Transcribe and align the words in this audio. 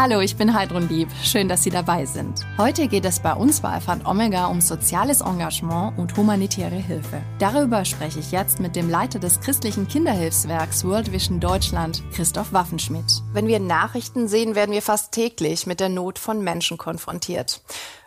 Hallo, 0.00 0.20
ich 0.20 0.36
bin 0.36 0.54
Heidrun 0.54 0.88
Lieb. 0.88 1.08
Schön, 1.24 1.48
dass 1.48 1.64
Sie 1.64 1.70
dabei 1.70 2.06
sind. 2.06 2.46
Heute 2.56 2.86
geht 2.86 3.04
es 3.04 3.18
bei 3.18 3.32
uns 3.32 3.62
bei 3.62 3.70
Alpha 3.70 3.98
Omega 4.04 4.46
um 4.46 4.60
soziales 4.60 5.22
Engagement 5.22 5.98
und 5.98 6.16
humanitäre 6.16 6.76
Hilfe. 6.76 7.20
Darüber 7.40 7.84
spreche 7.84 8.20
ich 8.20 8.30
jetzt 8.30 8.60
mit 8.60 8.76
dem 8.76 8.88
Leiter 8.88 9.18
des 9.18 9.40
christlichen 9.40 9.88
Kinderhilfswerks 9.88 10.84
World 10.84 11.10
Vision 11.10 11.40
Deutschland, 11.40 12.04
Christoph 12.12 12.52
Waffenschmidt. 12.52 13.24
Wenn 13.32 13.48
wir 13.48 13.58
Nachrichten 13.58 14.28
sehen, 14.28 14.54
werden 14.54 14.70
wir 14.70 14.82
fast 14.82 15.10
täglich 15.10 15.66
mit 15.66 15.80
der 15.80 15.88
Not 15.88 16.20
von 16.20 16.44
Menschen 16.44 16.78
konfrontiert. 16.78 17.60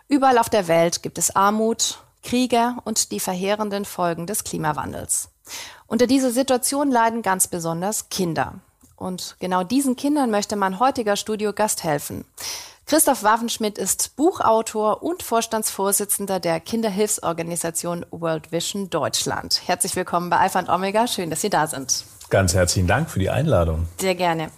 Überall 0.08 0.38
auf 0.38 0.48
der 0.48 0.68
Welt 0.68 1.02
gibt 1.02 1.18
es 1.18 1.36
Armut, 1.36 1.98
Kriege 2.22 2.74
und 2.84 3.12
die 3.12 3.20
verheerenden 3.20 3.84
Folgen 3.84 4.26
des 4.26 4.44
Klimawandels. 4.44 5.28
Unter 5.88 6.06
dieser 6.06 6.30
Situation 6.30 6.90
leiden 6.90 7.20
ganz 7.20 7.48
besonders 7.48 8.08
Kinder. 8.08 8.62
Und 9.02 9.36
genau 9.40 9.64
diesen 9.64 9.96
Kindern 9.96 10.30
möchte 10.30 10.54
mein 10.54 10.78
heutiger 10.78 11.16
Studiogast 11.16 11.82
helfen. 11.82 12.24
Christoph 12.86 13.22
Waffenschmidt 13.22 13.78
ist 13.78 14.16
Buchautor 14.16 15.02
und 15.02 15.22
Vorstandsvorsitzender 15.22 16.40
der 16.40 16.60
Kinderhilfsorganisation 16.60 18.06
World 18.10 18.52
Vision 18.52 18.90
Deutschland. 18.90 19.62
Herzlich 19.66 19.96
willkommen 19.96 20.30
bei 20.30 20.38
Alpha 20.38 20.60
und 20.60 20.68
Omega. 20.68 21.06
Schön, 21.06 21.30
dass 21.30 21.40
Sie 21.40 21.50
da 21.50 21.66
sind. 21.66 22.04
Ganz 22.30 22.54
herzlichen 22.54 22.86
Dank 22.86 23.10
für 23.10 23.18
die 23.18 23.30
Einladung. 23.30 23.88
Sehr 24.00 24.14
gerne. 24.14 24.50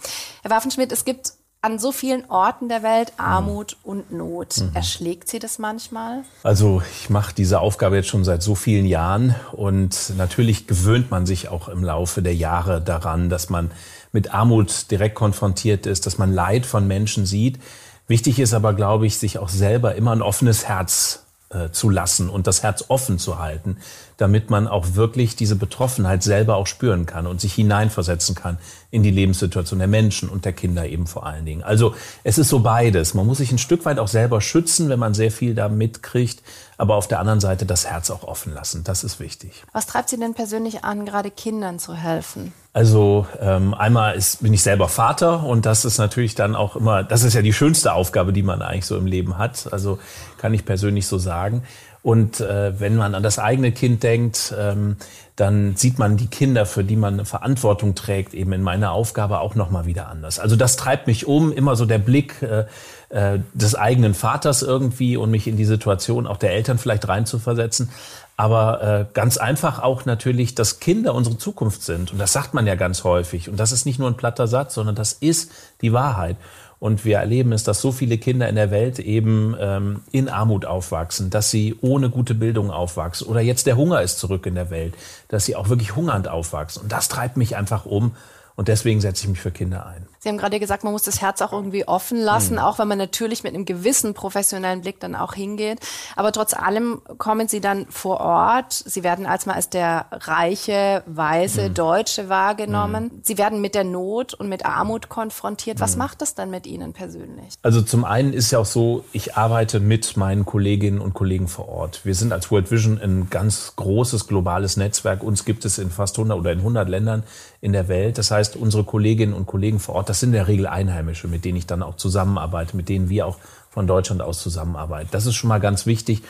Herr 0.43 0.51
Waffenschmidt, 0.51 0.91
es 0.91 1.05
gibt 1.05 1.33
an 1.65 1.79
so 1.79 1.91
vielen 1.91 2.29
Orten 2.29 2.69
der 2.69 2.83
Welt 2.83 3.13
Armut 3.17 3.75
mhm. 3.83 3.89
und 3.89 4.11
Not. 4.11 4.57
Mhm. 4.59 4.69
Erschlägt 4.75 5.27
Sie 5.27 5.39
das 5.39 5.57
manchmal? 5.57 6.23
Also 6.43 6.83
ich 7.01 7.09
mache 7.09 7.33
diese 7.33 7.59
Aufgabe 7.59 7.95
jetzt 7.95 8.07
schon 8.07 8.23
seit 8.23 8.43
so 8.43 8.53
vielen 8.53 8.85
Jahren 8.85 9.33
und 9.51 10.13
natürlich 10.15 10.67
gewöhnt 10.67 11.09
man 11.09 11.25
sich 11.25 11.49
auch 11.49 11.67
im 11.67 11.83
Laufe 11.83 12.21
der 12.21 12.35
Jahre 12.35 12.81
daran, 12.81 13.29
dass 13.29 13.49
man 13.49 13.71
mit 14.11 14.31
Armut 14.31 14.91
direkt 14.91 15.15
konfrontiert 15.15 15.87
ist, 15.87 16.05
dass 16.05 16.19
man 16.19 16.31
Leid 16.31 16.67
von 16.67 16.87
Menschen 16.87 17.25
sieht. 17.25 17.59
Wichtig 18.07 18.37
ist 18.37 18.53
aber, 18.53 18.73
glaube 18.73 19.07
ich, 19.07 19.17
sich 19.17 19.39
auch 19.39 19.49
selber 19.49 19.95
immer 19.95 20.11
ein 20.11 20.21
offenes 20.21 20.67
Herz 20.67 21.23
äh, 21.49 21.71
zu 21.71 21.89
lassen 21.89 22.29
und 22.29 22.45
das 22.45 22.61
Herz 22.61 22.85
offen 22.89 23.17
zu 23.17 23.39
halten, 23.39 23.77
damit 24.17 24.49
man 24.49 24.67
auch 24.67 24.95
wirklich 24.95 25.35
diese 25.35 25.55
Betroffenheit 25.55 26.23
selber 26.23 26.55
auch 26.55 26.67
spüren 26.67 27.05
kann 27.05 27.27
und 27.27 27.41
sich 27.41 27.53
hineinversetzen 27.53 28.35
kann 28.35 28.57
in 28.91 29.03
die 29.03 29.11
Lebenssituation 29.11 29.79
der 29.79 29.87
Menschen 29.87 30.29
und 30.29 30.45
der 30.45 30.53
Kinder 30.53 30.85
eben 30.87 31.05
vor 31.05 31.25
allen 31.25 31.45
Dingen. 31.45 31.63
Also 31.63 31.95
es 32.23 32.37
ist 32.37 32.49
so 32.49 32.59
beides. 32.59 33.13
Man 33.13 33.25
muss 33.25 33.39
sich 33.39 33.51
ein 33.51 33.57
Stück 33.57 33.83
weit 33.85 33.99
auch 33.99 34.07
selber 34.07 34.39
schützen, 34.39 34.87
wenn 34.89 34.99
man 34.99 35.13
sehr 35.13 35.31
viel 35.31 35.53
da 35.53 35.67
mitkriegt, 35.67 36.41
aber 36.77 36.95
auf 36.95 37.07
der 37.07 37.19
anderen 37.19 37.39
Seite 37.39 37.65
das 37.65 37.85
Herz 37.85 38.09
auch 38.09 38.23
offen 38.23 38.53
lassen. 38.53 38.83
Das 38.83 39.03
ist 39.03 39.19
wichtig. 39.19 39.63
Was 39.73 39.87
treibt 39.87 40.09
Sie 40.09 40.17
denn 40.17 40.33
persönlich 40.33 40.83
an, 40.83 41.05
gerade 41.05 41.31
Kindern 41.31 41.79
zu 41.79 41.93
helfen? 41.93 42.53
Also 42.71 43.25
ähm, 43.39 43.73
einmal 43.73 44.15
ist, 44.15 44.43
bin 44.43 44.53
ich 44.53 44.61
selber 44.61 44.89
Vater 44.89 45.43
und 45.43 45.65
das 45.65 45.85
ist 45.85 45.97
natürlich 45.97 46.35
dann 46.35 46.55
auch 46.55 46.75
immer, 46.75 47.03
das 47.03 47.23
ist 47.23 47.33
ja 47.33 47.41
die 47.41 47.53
schönste 47.53 47.93
Aufgabe, 47.93 48.33
die 48.33 48.43
man 48.43 48.61
eigentlich 48.61 48.85
so 48.85 48.97
im 48.97 49.05
Leben 49.05 49.37
hat. 49.37 49.71
Also 49.71 49.99
kann 50.37 50.53
ich 50.53 50.65
persönlich 50.65 51.07
so 51.07 51.17
sagen. 51.17 51.63
Und 52.05 52.39
äh, 52.39 52.79
wenn 52.79 52.97
man 52.97 53.15
an 53.15 53.23
das 53.23 53.39
eigene 53.39 53.71
Kind 53.71 54.03
denkt, 54.03 54.53
ähm, 54.55 54.97
dann 55.35 55.75
sieht 55.75 55.97
man 55.97 56.17
die 56.17 56.27
Kinder, 56.27 56.67
für 56.67 56.83
die 56.83 56.97
man 56.97 57.15
eine 57.15 57.25
Verantwortung 57.25 57.95
trägt, 57.95 58.35
eben 58.35 58.53
in 58.53 58.61
meiner 58.61 58.91
Aufgabe 58.91 59.39
auch 59.39 59.55
nochmal 59.55 59.87
wieder 59.87 60.07
anders. 60.07 60.37
Also 60.37 60.55
das 60.55 60.75
treibt 60.75 61.07
mich 61.07 61.25
um, 61.25 61.51
immer 61.51 61.75
so 61.75 61.87
der 61.87 61.97
Blick 61.97 62.43
äh, 62.43 62.65
äh, 63.09 63.39
des 63.55 63.73
eigenen 63.73 64.13
Vaters 64.13 64.61
irgendwie 64.61 65.17
und 65.17 65.31
mich 65.31 65.47
in 65.47 65.57
die 65.57 65.65
Situation 65.65 66.27
auch 66.27 66.37
der 66.37 66.51
Eltern 66.51 66.77
vielleicht 66.77 67.07
reinzuversetzen. 67.07 67.89
Aber 68.37 68.83
äh, 68.83 69.05
ganz 69.15 69.37
einfach 69.37 69.79
auch 69.79 70.05
natürlich, 70.05 70.53
dass 70.53 70.79
Kinder 70.79 71.15
unsere 71.15 71.39
Zukunft 71.39 71.81
sind. 71.81 72.11
Und 72.11 72.19
das 72.19 72.33
sagt 72.33 72.53
man 72.53 72.67
ja 72.67 72.75
ganz 72.75 73.03
häufig. 73.03 73.49
Und 73.49 73.59
das 73.59 73.71
ist 73.71 73.87
nicht 73.87 73.97
nur 73.97 74.09
ein 74.09 74.17
platter 74.17 74.45
Satz, 74.45 74.75
sondern 74.75 74.93
das 74.93 75.13
ist 75.13 75.51
die 75.81 75.91
Wahrheit. 75.91 76.37
Und 76.85 77.03
wir 77.03 77.17
erleben 77.17 77.51
es, 77.51 77.63
dass 77.63 77.81
so 77.81 77.91
viele 77.91 78.19
Kinder 78.19 78.47
in 78.47 78.53
der 78.53 78.69
Welt 78.69 78.99
eben 78.99 79.55
ähm, 79.59 80.01
in 80.11 80.29
Armut 80.29 80.67
aufwachsen, 80.67 81.31
dass 81.31 81.49
sie 81.49 81.75
ohne 81.81 82.11
gute 82.11 82.35
Bildung 82.35 82.69
aufwachsen. 82.69 83.25
Oder 83.25 83.41
jetzt 83.41 83.65
der 83.65 83.75
Hunger 83.75 84.03
ist 84.03 84.19
zurück 84.19 84.45
in 84.45 84.53
der 84.53 84.69
Welt, 84.69 84.93
dass 85.27 85.45
sie 85.45 85.55
auch 85.55 85.69
wirklich 85.69 85.95
hungernd 85.95 86.27
aufwachsen. 86.27 86.83
Und 86.83 86.91
das 86.91 87.07
treibt 87.07 87.37
mich 87.37 87.57
einfach 87.57 87.87
um. 87.87 88.15
Und 88.55 88.67
deswegen 88.67 89.01
setze 89.01 89.23
ich 89.23 89.29
mich 89.29 89.39
für 89.39 89.49
Kinder 89.49 89.87
ein. 89.87 90.05
Sie 90.25 90.29
haben 90.29 90.39
gerade 90.39 90.59
gesagt, 90.59 90.83
man 90.83 90.91
muss 90.91 91.03
das 91.03 91.21
Herz 91.21 91.39
auch 91.43 91.53
irgendwie 91.53 91.87
offen 91.87 92.17
lassen, 92.17 92.53
mhm. 92.53 92.61
auch 92.61 92.79
wenn 92.79 92.87
man 92.87 92.97
natürlich 92.97 93.43
mit 93.43 93.53
einem 93.53 93.63
gewissen 93.63 94.15
professionellen 94.15 94.81
Blick 94.81 94.99
dann 94.99 95.13
auch 95.13 95.35
hingeht. 95.35 95.81
Aber 96.15 96.31
trotz 96.31 96.55
allem 96.55 97.03
kommen 97.19 97.47
Sie 97.47 97.61
dann 97.61 97.85
vor 97.91 98.21
Ort. 98.21 98.73
Sie 98.73 99.03
werden 99.03 99.27
als 99.27 99.45
mal 99.45 99.53
als 99.53 99.69
der 99.69 100.07
reiche, 100.11 101.03
weiße 101.05 101.69
mhm. 101.69 101.73
Deutsche 101.75 102.27
wahrgenommen. 102.27 103.03
Mhm. 103.03 103.19
Sie 103.21 103.37
werden 103.37 103.61
mit 103.61 103.75
der 103.75 103.83
Not 103.83 104.33
und 104.33 104.49
mit 104.49 104.65
Armut 104.65 105.09
konfrontiert. 105.09 105.79
Was 105.79 105.91
mhm. 105.91 105.99
macht 105.99 106.23
das 106.23 106.33
dann 106.33 106.49
mit 106.49 106.65
Ihnen 106.65 106.93
persönlich? 106.93 107.53
Also 107.61 107.83
zum 107.83 108.03
einen 108.03 108.33
ist 108.33 108.49
ja 108.49 108.57
auch 108.57 108.65
so, 108.65 109.05
ich 109.11 109.37
arbeite 109.37 109.79
mit 109.79 110.17
meinen 110.17 110.43
Kolleginnen 110.43 111.01
und 111.01 111.13
Kollegen 111.13 111.47
vor 111.47 111.69
Ort. 111.69 112.03
Wir 112.03 112.15
sind 112.15 112.33
als 112.33 112.49
World 112.49 112.71
Vision 112.71 112.99
ein 112.99 113.29
ganz 113.29 113.73
großes 113.75 114.25
globales 114.25 114.75
Netzwerk. 114.75 115.21
Uns 115.21 115.45
gibt 115.45 115.65
es 115.65 115.77
in 115.77 115.91
fast 115.91 116.17
100 116.17 116.35
oder 116.35 116.51
in 116.51 116.59
100 116.61 116.89
Ländern 116.89 117.21
in 117.65 117.73
der 117.73 117.87
Welt. 117.87 118.19
Das 118.19 118.29
heißt, 118.29 118.55
unsere 118.55 118.83
Kolleginnen 118.83 119.33
und 119.33 119.47
Kollegen 119.47 119.79
vor 119.79 119.95
Ort, 119.95 120.09
das 120.09 120.19
sind 120.19 120.29
in 120.29 120.33
der 120.33 120.47
Regel 120.47 120.67
Einheimische, 120.67 121.27
mit 121.27 121.45
denen 121.45 121.57
ich 121.57 121.65
dann 121.65 121.81
auch 121.81 121.95
zusammenarbeite, 121.97 122.77
mit 122.77 122.89
denen 122.89 123.09
wir 123.09 123.25
auch 123.25 123.37
von 123.71 123.87
Deutschland 123.87 124.21
aus 124.21 124.39
zusammenarbeiten. 124.41 125.09
Das 125.11 125.25
ist 125.25 125.33
schon 125.33 125.47
mal 125.47 125.59
ganz 125.59 125.87
wichtig, 125.87 126.21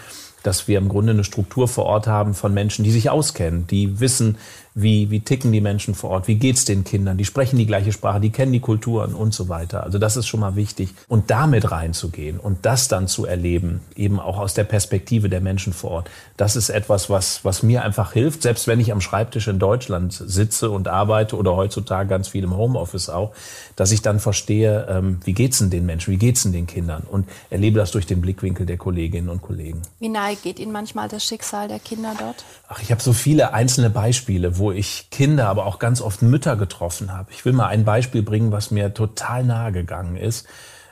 dass 0.44 0.70
wir 0.70 0.78
im 0.78 0.88
Grunde 0.88 1.12
eine 1.12 1.26
Struktur 1.26 1.68
vor 1.68 1.86
Ort 1.86 2.08
haben 2.08 2.36
von 2.36 2.54
Menschen, 2.54 2.86
die 2.86 2.92
sich 2.92 3.10
auskennen, 3.10 3.68
die 3.68 4.00
wissen, 4.00 4.38
wie, 4.76 5.10
wie 5.10 5.22
ticken 5.22 5.54
die 5.54 5.62
Menschen 5.62 5.96
vor 5.96 6.10
Ort, 6.10 6.28
wie 6.28 6.36
geht's 6.36 6.66
den 6.66 6.84
Kindern, 6.84 7.18
die 7.18 7.24
sprechen 7.24 7.58
die 7.58 7.66
gleiche 7.66 7.94
Sprache, 7.94 8.20
die 8.20 8.30
kennen 8.30 8.52
die 8.52 8.60
Kulturen 8.60 9.16
und 9.16 9.34
so 9.34 9.48
weiter. 9.48 9.84
Also 9.84 9.98
das 9.98 10.18
ist 10.18 10.28
schon 10.28 10.42
mal 10.42 10.58
wichtig. 10.58 10.94
Und 11.08 11.32
damit 11.32 11.72
reinzugehen 11.72 12.40
und 12.40 12.66
das 12.66 12.90
dann 12.90 13.08
zu 13.08 13.26
erleben, 13.26 13.80
eben 13.96 14.20
auch 14.20 14.38
aus 14.38 14.54
der 14.54 14.66
Perspektive 14.66 15.30
der 15.30 15.40
Menschen 15.40 15.72
vor 15.72 15.92
Ort, 15.92 16.10
das 16.36 16.58
ist 16.58 16.70
etwas, 16.70 17.10
was, 17.10 17.46
was 17.46 17.64
mir 17.64 17.84
einfach 17.84 18.12
hilft, 18.12 18.42
selbst 18.42 18.68
wenn 18.68 18.82
ich 18.82 18.92
am 18.92 19.00
Schreibtisch 19.00 19.48
in 19.48 19.60
Deutschland 19.60 20.12
sitze 20.14 20.70
und 20.70 20.90
arbeite 20.90 21.38
oder 21.38 21.56
heutzutage 21.56 22.10
ganz 22.10 22.28
viel 22.28 22.44
im 22.44 22.58
Homeoffice 22.58 23.10
auch, 23.10 23.32
dass 23.78 23.92
ich 23.94 24.02
dann 24.02 24.20
verstehe, 24.20 24.88
ähm, 24.90 25.20
wie 25.24 25.34
geht's 25.34 25.60
denn 25.60 25.70
den 25.70 25.86
Menschen, 25.86 26.12
wie 26.12 26.18
geht's 26.18 26.44
denn 26.44 26.52
den 26.52 26.68
Kindern 26.68 27.04
und 27.10 27.30
erlebe 27.50 27.80
das 27.80 27.92
durch 27.92 28.08
den 28.08 28.20
Blickwinkel 28.20 28.66
der 28.66 28.78
Kolleginnen 28.78 29.30
und 29.30 29.42
Kollegen. 29.42 29.82
Wie 30.00 30.10
nahe 30.10 30.36
geht 30.36 30.60
Ihnen 30.60 30.74
manchmal 30.74 31.08
das 31.08 31.24
Schicksal 31.24 31.70
der 31.70 31.80
Kinder 31.80 32.14
dort? 32.20 32.44
Ach, 32.68 32.82
ich 32.82 32.92
habe 32.92 33.02
so 33.02 33.14
viele 33.14 33.54
einzelne 33.54 33.90
Beispiele, 33.90 34.58
wo 34.58 34.65
wo 34.66 34.72
ich 34.72 35.12
Kinder, 35.12 35.48
aber 35.48 35.68
auch 35.68 35.78
ganz 35.78 36.02
oft 36.02 36.24
Mütter 36.24 36.56
getroffen 36.56 37.14
habe. 37.14 37.30
Ich 37.32 37.46
will 37.46 37.54
mal 37.54 37.68
ein 37.68 37.86
Beispiel 37.86 38.24
bringen, 38.24 38.52
was 38.52 38.72
mir 38.72 38.96
total 38.96 39.44
nahe 39.44 39.72
gegangen 39.72 40.18
ist 40.18 40.48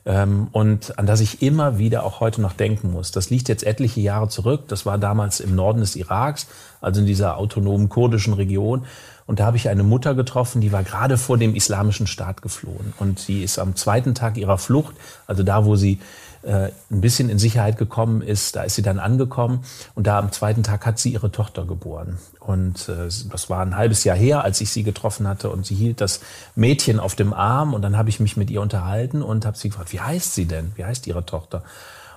ähm, 0.05 0.47
und 0.51 0.99
an 0.99 1.07
das 1.07 1.21
ich 1.21 1.41
immer 1.41 1.79
wieder 1.79 2.03
auch 2.03 2.19
heute 2.19 2.39
noch 2.39 2.53
denken 2.53 2.91
muss. 2.91 3.11
Das 3.11 3.31
liegt 3.31 3.49
jetzt 3.49 3.63
etliche 3.63 3.99
Jahre 3.99 4.27
zurück. 4.27 4.67
Das 4.67 4.85
war 4.85 4.99
damals 4.99 5.39
im 5.39 5.55
Norden 5.55 5.79
des 5.79 5.95
Iraks, 5.95 6.45
also 6.81 7.01
in 7.01 7.07
dieser 7.07 7.37
autonomen 7.37 7.89
kurdischen 7.89 8.33
Region. 8.33 8.85
Und 9.25 9.39
da 9.39 9.45
habe 9.45 9.57
ich 9.57 9.69
eine 9.69 9.83
Mutter 9.83 10.15
getroffen, 10.15 10.61
die 10.61 10.71
war 10.71 10.83
gerade 10.83 11.17
vor 11.17 11.37
dem 11.37 11.55
islamischen 11.55 12.07
Staat 12.07 12.41
geflohen. 12.41 12.93
Und 12.99 13.19
sie 13.19 13.43
ist 13.43 13.59
am 13.59 13.75
zweiten 13.75 14.15
Tag 14.15 14.37
ihrer 14.37 14.57
Flucht, 14.57 14.95
also 15.27 15.43
da, 15.43 15.65
wo 15.65 15.75
sie 15.75 15.99
äh, 16.43 16.71
ein 16.91 17.01
bisschen 17.01 17.29
in 17.29 17.39
Sicherheit 17.39 17.77
gekommen 17.77 18.21
ist, 18.21 18.55
da 18.55 18.63
ist 18.63 18.75
sie 18.75 18.81
dann 18.81 18.99
angekommen 18.99 19.63
und 19.95 20.07
da 20.07 20.19
am 20.19 20.31
zweiten 20.31 20.61
Tag 20.61 20.85
hat 20.85 20.99
sie 20.99 21.13
ihre 21.13 21.31
Tochter 21.31 21.65
geboren. 21.65 22.17
Und 22.39 22.89
äh, 22.89 23.07
das 23.07 23.49
war 23.49 23.61
ein 23.61 23.77
halbes 23.77 24.03
Jahr 24.03 24.17
her, 24.17 24.43
als 24.43 24.59
ich 24.59 24.69
sie 24.69 24.83
getroffen 24.83 25.27
hatte 25.27 25.49
und 25.49 25.65
sie 25.65 25.75
hielt 25.75 26.01
das 26.01 26.19
Mädchen 26.55 26.99
auf 26.99 27.15
dem 27.15 27.33
Arm 27.33 27.73
und 27.73 27.81
dann 27.81 27.97
habe 27.97 28.09
ich 28.09 28.19
mich 28.19 28.35
mit 28.35 28.51
ihr 28.51 28.61
unterhalten 28.61 29.21
und 29.21 29.45
habe 29.45 29.57
sie 29.57 29.69
gefragt, 29.69 29.93
wie 29.93 30.01
heißt 30.01 30.33
sie 30.33 30.45
denn? 30.45 30.73
Wie 30.75 30.83
heißt 30.83 31.07
ihre 31.07 31.25
Tochter? 31.25 31.63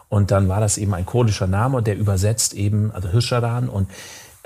Und 0.08 0.30
dann 0.30 0.48
war 0.48 0.60
das 0.60 0.78
eben 0.78 0.94
ein 0.94 1.06
kurdischer 1.06 1.46
Name, 1.46 1.82
der 1.82 1.96
übersetzt 1.96 2.54
eben, 2.54 2.92
also 2.92 3.08
Hisharan 3.08 3.68
und 3.68 3.88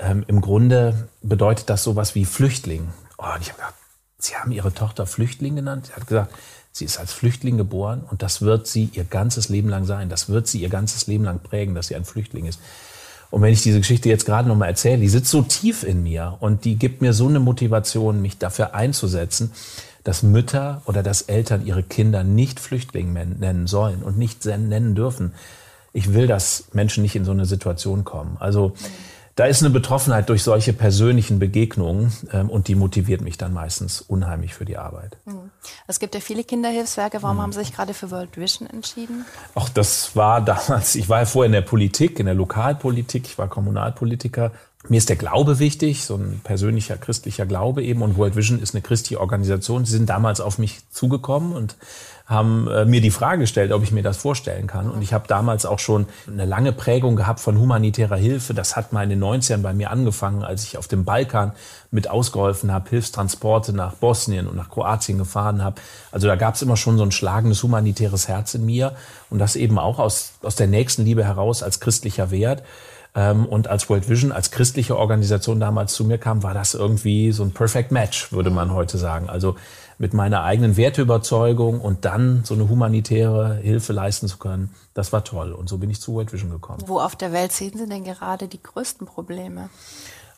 ähm, 0.01 0.25
im 0.27 0.41
Grunde 0.41 1.07
bedeutet 1.21 1.69
das 1.69 1.83
sowas 1.83 2.15
wie 2.15 2.25
Flüchtling. 2.25 2.89
Oh, 3.17 3.25
und 3.33 3.41
ich 3.41 3.49
habe 3.49 3.59
gedacht, 3.59 3.75
Sie 4.17 4.35
haben 4.35 4.51
Ihre 4.51 4.73
Tochter 4.73 5.07
Flüchtling 5.07 5.55
genannt? 5.55 5.87
Sie 5.87 5.93
hat 5.93 6.05
gesagt, 6.05 6.33
Sie 6.73 6.85
ist 6.85 6.99
als 6.99 7.11
Flüchtling 7.11 7.57
geboren 7.57 8.03
und 8.09 8.21
das 8.21 8.41
wird 8.41 8.65
sie 8.65 8.89
ihr 8.93 9.03
ganzes 9.03 9.49
Leben 9.49 9.67
lang 9.67 9.85
sein. 9.85 10.07
Das 10.07 10.29
wird 10.29 10.47
sie 10.47 10.61
ihr 10.61 10.69
ganzes 10.69 11.05
Leben 11.07 11.25
lang 11.25 11.39
prägen, 11.39 11.75
dass 11.75 11.87
sie 11.87 11.95
ein 11.95 12.05
Flüchtling 12.05 12.45
ist. 12.45 12.59
Und 13.29 13.41
wenn 13.41 13.53
ich 13.53 13.61
diese 13.61 13.79
Geschichte 13.79 14.09
jetzt 14.09 14.25
gerade 14.25 14.47
nochmal 14.47 14.69
erzähle, 14.69 14.99
die 14.99 15.09
sitzt 15.09 15.31
so 15.31 15.41
tief 15.41 15.83
in 15.83 16.03
mir 16.03 16.37
und 16.39 16.65
die 16.65 16.75
gibt 16.77 17.01
mir 17.01 17.13
so 17.13 17.27
eine 17.27 17.39
Motivation, 17.39 18.21
mich 18.21 18.37
dafür 18.37 18.73
einzusetzen, 18.73 19.51
dass 20.03 20.23
Mütter 20.23 20.81
oder 20.85 21.03
dass 21.03 21.23
Eltern 21.23 21.65
ihre 21.65 21.83
Kinder 21.83 22.23
nicht 22.23 22.59
Flüchtling 22.59 23.13
nennen 23.13 23.67
sollen 23.67 24.01
und 24.01 24.17
nicht 24.17 24.45
nennen 24.45 24.95
dürfen. 24.95 25.33
Ich 25.93 26.13
will, 26.13 26.27
dass 26.27 26.65
Menschen 26.73 27.03
nicht 27.03 27.15
in 27.15 27.25
so 27.25 27.31
eine 27.31 27.45
Situation 27.45 28.05
kommen. 28.05 28.37
Also 28.39 28.73
da 29.35 29.45
ist 29.45 29.61
eine 29.61 29.69
Betroffenheit 29.69 30.29
durch 30.29 30.43
solche 30.43 30.73
persönlichen 30.73 31.39
Begegnungen 31.39 32.11
ähm, 32.33 32.49
und 32.49 32.67
die 32.67 32.75
motiviert 32.75 33.21
mich 33.21 33.37
dann 33.37 33.53
meistens 33.53 34.01
unheimlich 34.01 34.53
für 34.53 34.65
die 34.65 34.77
Arbeit. 34.77 35.17
Mhm. 35.25 35.51
Es 35.87 35.99
gibt 35.99 36.15
ja 36.15 36.21
viele 36.21 36.43
Kinderhilfswerke. 36.43 37.21
Warum 37.23 37.37
mhm. 37.37 37.41
haben 37.41 37.51
Sie 37.53 37.59
sich 37.59 37.73
gerade 37.73 37.93
für 37.93 38.11
World 38.11 38.37
Vision 38.37 38.69
entschieden? 38.69 39.25
Ach, 39.55 39.69
das 39.69 40.15
war 40.15 40.41
damals, 40.41 40.95
ich 40.95 41.09
war 41.09 41.19
ja 41.19 41.25
vorher 41.25 41.47
in 41.47 41.53
der 41.53 41.61
Politik, 41.61 42.19
in 42.19 42.25
der 42.25 42.35
Lokalpolitik, 42.35 43.25
ich 43.25 43.37
war 43.37 43.47
Kommunalpolitiker 43.47 44.51
mir 44.87 44.97
ist 44.97 45.09
der 45.09 45.15
Glaube 45.15 45.59
wichtig, 45.59 46.05
so 46.05 46.15
ein 46.15 46.41
persönlicher 46.43 46.97
christlicher 46.97 47.45
Glaube 47.45 47.83
eben. 47.83 48.01
Und 48.01 48.17
World 48.17 48.35
Vision 48.35 48.59
ist 48.59 48.73
eine 48.73 48.81
christliche 48.81 49.19
Organisation. 49.19 49.85
Sie 49.85 49.91
sind 49.91 50.09
damals 50.09 50.41
auf 50.41 50.57
mich 50.57 50.81
zugekommen 50.89 51.53
und 51.53 51.75
haben 52.31 52.67
äh, 52.67 52.85
mir 52.85 53.01
die 53.01 53.11
Frage 53.11 53.41
gestellt, 53.41 53.73
ob 53.73 53.83
ich 53.83 53.91
mir 53.91 54.03
das 54.03 54.17
vorstellen 54.17 54.65
kann. 54.65 54.89
Und 54.89 55.01
ich 55.01 55.13
habe 55.13 55.27
damals 55.27 55.65
auch 55.65 55.79
schon 55.79 56.05
eine 56.27 56.45
lange 56.45 56.71
Prägung 56.71 57.17
gehabt 57.17 57.41
von 57.41 57.59
humanitärer 57.59 58.15
Hilfe. 58.15 58.53
Das 58.53 58.77
hat 58.77 58.93
mal 58.93 59.03
in 59.03 59.09
den 59.09 59.21
90ern 59.21 59.61
bei 59.61 59.73
mir 59.73 59.91
angefangen, 59.91 60.43
als 60.43 60.63
ich 60.63 60.77
auf 60.77 60.87
dem 60.87 61.03
Balkan 61.03 61.51
mit 61.91 62.09
ausgeholfen 62.09 62.71
habe, 62.71 62.89
Hilfstransporte 62.89 63.73
nach 63.73 63.95
Bosnien 63.95 64.47
und 64.47 64.55
nach 64.55 64.69
Kroatien 64.69 65.17
gefahren 65.17 65.61
habe. 65.61 65.81
Also 66.11 66.27
da 66.27 66.37
gab 66.37 66.55
es 66.55 66.61
immer 66.61 66.77
schon 66.77 66.97
so 66.97 67.03
ein 67.03 67.11
schlagendes 67.11 67.61
humanitäres 67.63 68.29
Herz 68.29 68.53
in 68.53 68.65
mir 68.65 68.95
und 69.29 69.39
das 69.39 69.57
eben 69.57 69.77
auch 69.77 69.99
aus, 69.99 70.31
aus 70.41 70.55
der 70.55 70.67
nächsten 70.67 71.03
Liebe 71.03 71.25
heraus 71.25 71.61
als 71.61 71.81
christlicher 71.81 72.31
Wert. 72.31 72.63
Ähm, 73.13 73.45
und 73.45 73.67
als 73.67 73.89
World 73.89 74.07
Vision, 74.07 74.31
als 74.31 74.51
christliche 74.51 74.97
Organisation 74.97 75.59
damals 75.59 75.93
zu 75.93 76.05
mir 76.05 76.17
kam, 76.17 76.43
war 76.43 76.53
das 76.53 76.73
irgendwie 76.73 77.33
so 77.33 77.43
ein 77.43 77.51
Perfect 77.51 77.91
Match, 77.91 78.31
würde 78.31 78.51
man 78.51 78.73
heute 78.73 78.97
sagen. 78.97 79.29
Also 79.29 79.55
mit 80.01 80.15
meiner 80.15 80.43
eigenen 80.43 80.77
Werteüberzeugung 80.77 81.79
und 81.79 82.05
dann 82.05 82.41
so 82.43 82.55
eine 82.55 82.67
humanitäre 82.67 83.57
Hilfe 83.57 83.93
leisten 83.93 84.27
zu 84.27 84.39
können, 84.39 84.71
das 84.95 85.13
war 85.13 85.23
toll. 85.23 85.51
Und 85.51 85.69
so 85.69 85.77
bin 85.77 85.91
ich 85.91 86.01
zu 86.01 86.15
World 86.15 86.33
Vision 86.33 86.49
gekommen. 86.49 86.81
Wo 86.87 86.99
auf 86.99 87.15
der 87.15 87.31
Welt 87.31 87.51
sehen 87.51 87.77
Sie 87.77 87.87
denn 87.87 88.03
gerade 88.03 88.47
die 88.47 88.61
größten 88.61 89.05
Probleme? 89.05 89.69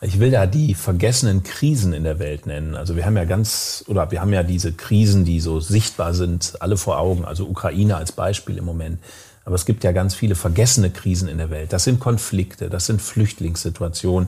Ich 0.02 0.20
will 0.20 0.32
da 0.32 0.48
die 0.48 0.74
vergessenen 0.76 1.44
Krisen 1.44 1.94
in 1.94 2.04
der 2.04 2.20
Welt 2.20 2.46
nennen. 2.46 2.76
Also 2.76 2.98
wir 2.98 3.06
haben 3.06 3.16
ja 3.16 3.24
ganz, 3.24 3.86
oder 3.88 4.12
wir 4.12 4.20
haben 4.20 4.34
ja 4.34 4.44
diese 4.44 4.74
Krisen, 4.74 5.24
die 5.24 5.40
so 5.40 5.62
sichtbar 5.62 6.14
sind, 6.14 6.62
alle 6.62 6.76
vor 6.76 7.00
Augen. 7.00 7.24
Also 7.24 7.46
Ukraine 7.46 7.96
als 7.96 8.12
Beispiel 8.12 8.58
im 8.58 8.66
Moment. 8.66 9.00
Aber 9.46 9.56
es 9.56 9.66
gibt 9.66 9.86
ja 9.86 9.94
ganz 9.94 10.14
viele 10.14 10.36
vergessene 10.36 10.90
Krisen 10.90 11.30
in 11.30 11.38
der 11.38 11.50
Welt. 11.50 11.72
Das 11.72 11.86
sind 11.86 12.02
Konflikte, 12.02 12.70
das 12.70 12.86
sind 12.86 13.02
Flüchtlingssituationen, 13.02 14.28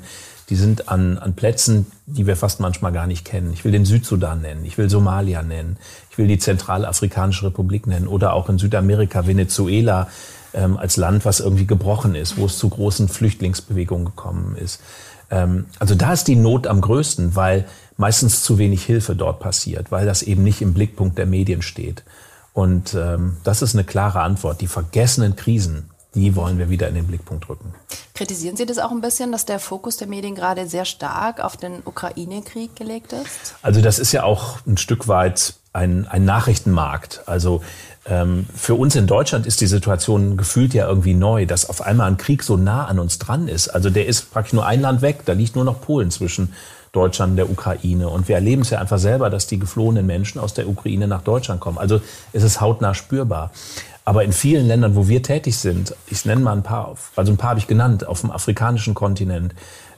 die 0.49 0.55
sind 0.55 0.89
an, 0.89 1.17
an 1.17 1.33
Plätzen, 1.33 1.87
die 2.05 2.27
wir 2.27 2.35
fast 2.35 2.59
manchmal 2.59 2.91
gar 2.91 3.07
nicht 3.07 3.25
kennen. 3.25 3.51
Ich 3.53 3.65
will 3.65 3.71
den 3.71 3.85
Südsudan 3.85 4.41
nennen, 4.41 4.63
ich 4.65 4.77
will 4.77 4.89
Somalia 4.89 5.41
nennen, 5.41 5.77
ich 6.11 6.17
will 6.17 6.27
die 6.27 6.37
Zentralafrikanische 6.37 7.47
Republik 7.47 7.87
nennen 7.87 8.07
oder 8.07 8.33
auch 8.33 8.49
in 8.49 8.57
Südamerika 8.57 9.25
Venezuela 9.25 10.07
ähm, 10.53 10.77
als 10.77 10.97
Land, 10.97 11.25
was 11.25 11.39
irgendwie 11.39 11.65
gebrochen 11.65 12.15
ist, 12.15 12.37
wo 12.37 12.45
es 12.45 12.57
zu 12.57 12.69
großen 12.69 13.07
Flüchtlingsbewegungen 13.07 14.05
gekommen 14.05 14.55
ist. 14.55 14.81
Ähm, 15.31 15.65
also 15.79 15.95
da 15.95 16.13
ist 16.13 16.27
die 16.27 16.35
Not 16.35 16.67
am 16.67 16.81
größten, 16.81 17.35
weil 17.35 17.65
meistens 17.97 18.43
zu 18.43 18.57
wenig 18.57 18.83
Hilfe 18.83 19.15
dort 19.15 19.39
passiert, 19.39 19.91
weil 19.91 20.05
das 20.05 20.21
eben 20.21 20.43
nicht 20.43 20.61
im 20.61 20.73
Blickpunkt 20.73 21.17
der 21.17 21.25
Medien 21.25 21.61
steht. 21.61 22.03
Und 22.53 22.93
ähm, 22.93 23.37
das 23.43 23.61
ist 23.61 23.75
eine 23.75 23.83
klare 23.83 24.21
Antwort. 24.21 24.61
Die 24.61 24.67
vergessenen 24.67 25.35
Krisen, 25.35 25.89
die 26.15 26.35
wollen 26.35 26.57
wir 26.57 26.69
wieder 26.69 26.87
in 26.87 26.95
den 26.95 27.05
Blickpunkt 27.05 27.47
rücken. 27.49 27.73
Kritisieren 28.15 28.55
Sie 28.55 28.65
das 28.65 28.79
auch 28.79 28.91
ein 28.91 29.01
bisschen, 29.01 29.31
dass 29.31 29.45
der 29.45 29.59
Fokus 29.59 29.97
der 29.97 30.07
Medien 30.07 30.35
gerade 30.35 30.67
sehr 30.67 30.85
stark 30.85 31.43
auf 31.43 31.57
den 31.57 31.81
Ukraine-Krieg 31.83 32.75
gelegt 32.75 33.13
ist? 33.13 33.55
Also 33.61 33.81
das 33.81 33.99
ist 33.99 34.13
ja 34.13 34.23
auch 34.23 34.59
ein 34.65 34.77
Stück 34.77 35.07
weit 35.07 35.55
ein, 35.73 36.07
ein 36.07 36.23
Nachrichtenmarkt. 36.23 37.23
Also 37.25 37.61
ähm, 38.05 38.45
für 38.55 38.75
uns 38.75 38.95
in 38.95 39.07
Deutschland 39.07 39.45
ist 39.45 39.59
die 39.59 39.67
Situation 39.67 40.37
gefühlt 40.37 40.73
ja 40.73 40.87
irgendwie 40.87 41.13
neu, 41.13 41.45
dass 41.45 41.69
auf 41.69 41.81
einmal 41.81 42.07
ein 42.07 42.17
Krieg 42.17 42.43
so 42.43 42.55
nah 42.55 42.85
an 42.85 42.99
uns 42.99 43.19
dran 43.19 43.49
ist. 43.49 43.67
Also 43.67 43.89
der 43.89 44.05
ist 44.05 44.31
praktisch 44.31 44.53
nur 44.53 44.65
ein 44.65 44.79
Land 44.79 45.01
weg, 45.01 45.23
da 45.25 45.33
liegt 45.33 45.55
nur 45.55 45.65
noch 45.65 45.81
Polen 45.81 46.11
zwischen 46.11 46.53
Deutschland 46.93 47.31
und 47.31 47.35
der 47.35 47.49
Ukraine. 47.49 48.07
Und 48.07 48.29
wir 48.29 48.35
erleben 48.35 48.61
es 48.61 48.69
ja 48.69 48.79
einfach 48.79 48.99
selber, 48.99 49.29
dass 49.29 49.47
die 49.47 49.59
geflohenen 49.59 50.05
Menschen 50.05 50.39
aus 50.39 50.53
der 50.53 50.69
Ukraine 50.69 51.07
nach 51.07 51.21
Deutschland 51.21 51.59
kommen. 51.59 51.77
Also 51.77 51.99
es 52.31 52.43
ist 52.43 52.61
hautnah 52.61 52.93
spürbar. 52.93 53.51
Aber 54.05 54.23
in 54.23 54.31
vielen 54.31 54.67
Ländern, 54.67 54.95
wo 54.95 55.07
wir 55.07 55.23
tätig 55.23 55.57
sind, 55.57 55.95
ich 56.07 56.25
nenne 56.25 56.41
mal 56.41 56.53
ein 56.53 56.63
paar, 56.63 56.95
also 57.15 57.33
ein 57.33 57.37
paar 57.37 57.49
habe 57.51 57.59
ich 57.59 57.67
genannt, 57.67 58.07
auf 58.07 58.21
dem 58.21 58.31
afrikanischen 58.31 58.93
Kontinent, 58.93 59.55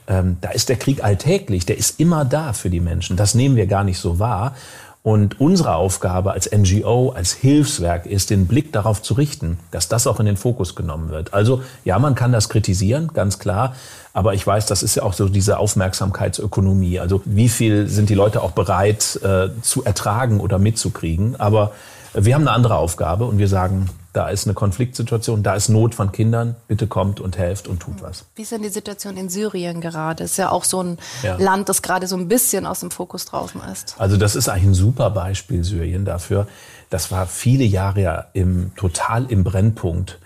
ähm, 0.08 0.38
da 0.40 0.48
ist 0.50 0.70
der 0.70 0.76
Krieg 0.76 1.04
alltäglich, 1.04 1.66
der 1.66 1.76
ist 1.76 2.00
immer 2.00 2.24
da 2.24 2.54
für 2.54 2.70
die 2.70 2.80
Menschen. 2.80 3.16
Das 3.16 3.34
nehmen 3.34 3.56
wir 3.56 3.66
gar 3.66 3.84
nicht 3.84 3.98
so 3.98 4.18
wahr. 4.18 4.54
Und 5.02 5.40
unsere 5.40 5.74
Aufgabe 5.74 6.32
als 6.32 6.50
NGO, 6.50 7.10
als 7.10 7.32
Hilfswerk 7.32 8.04
ist, 8.04 8.30
den 8.30 8.46
Blick 8.46 8.72
darauf 8.72 9.00
zu 9.00 9.14
richten, 9.14 9.58
dass 9.70 9.88
das 9.88 10.06
auch 10.06 10.20
in 10.20 10.26
den 10.26 10.36
Fokus 10.36 10.74
genommen 10.74 11.10
wird. 11.10 11.32
Also 11.32 11.62
ja, 11.84 11.98
man 11.98 12.14
kann 12.14 12.32
das 12.32 12.48
kritisieren, 12.48 13.10
ganz 13.14 13.38
klar. 13.38 13.74
Aber 14.12 14.34
ich 14.34 14.46
weiß, 14.46 14.66
das 14.66 14.82
ist 14.82 14.96
ja 14.96 15.04
auch 15.04 15.12
so 15.12 15.28
diese 15.28 15.58
Aufmerksamkeitsökonomie. 15.58 16.98
Also 16.98 17.22
wie 17.24 17.48
viel 17.48 17.88
sind 17.88 18.10
die 18.10 18.14
Leute 18.14 18.42
auch 18.42 18.50
bereit 18.50 19.20
äh, 19.22 19.48
zu 19.62 19.84
ertragen 19.84 20.40
oder 20.40 20.58
mitzukriegen? 20.58 21.36
Aber 21.38 21.72
wir 22.14 22.34
haben 22.34 22.42
eine 22.42 22.52
andere 22.52 22.76
Aufgabe 22.76 23.24
und 23.24 23.38
wir 23.38 23.48
sagen, 23.48 23.88
da 24.12 24.28
ist 24.30 24.46
eine 24.46 24.54
Konfliktsituation, 24.54 25.42
da 25.42 25.54
ist 25.54 25.68
Not 25.68 25.94
von 25.94 26.12
Kindern, 26.12 26.56
bitte 26.66 26.86
kommt 26.86 27.20
und 27.20 27.36
helft 27.36 27.68
und 27.68 27.80
tut 27.80 28.02
was. 28.02 28.24
Wie 28.34 28.42
ist 28.42 28.52
denn 28.52 28.62
die 28.62 28.68
Situation 28.68 29.16
in 29.16 29.28
Syrien 29.28 29.80
gerade? 29.80 30.24
Ist 30.24 30.38
ja 30.38 30.50
auch 30.50 30.64
so 30.64 30.82
ein 30.82 30.98
ja. 31.22 31.36
Land, 31.36 31.68
das 31.68 31.82
gerade 31.82 32.06
so 32.06 32.16
ein 32.16 32.26
bisschen 32.26 32.66
aus 32.66 32.80
dem 32.80 32.90
Fokus 32.90 33.26
draußen 33.26 33.60
ist. 33.72 33.96
Also 33.98 34.16
das 34.16 34.34
ist 34.34 34.48
eigentlich 34.48 34.68
ein 34.68 34.74
super 34.74 35.10
Beispiel 35.10 35.62
Syrien 35.62 36.04
dafür. 36.04 36.46
Das 36.90 37.10
war 37.10 37.26
viele 37.26 37.64
Jahre 37.64 38.00
ja 38.00 38.26
im, 38.32 38.74
total 38.76 39.30
im 39.30 39.44
Brennpunkt 39.44 40.18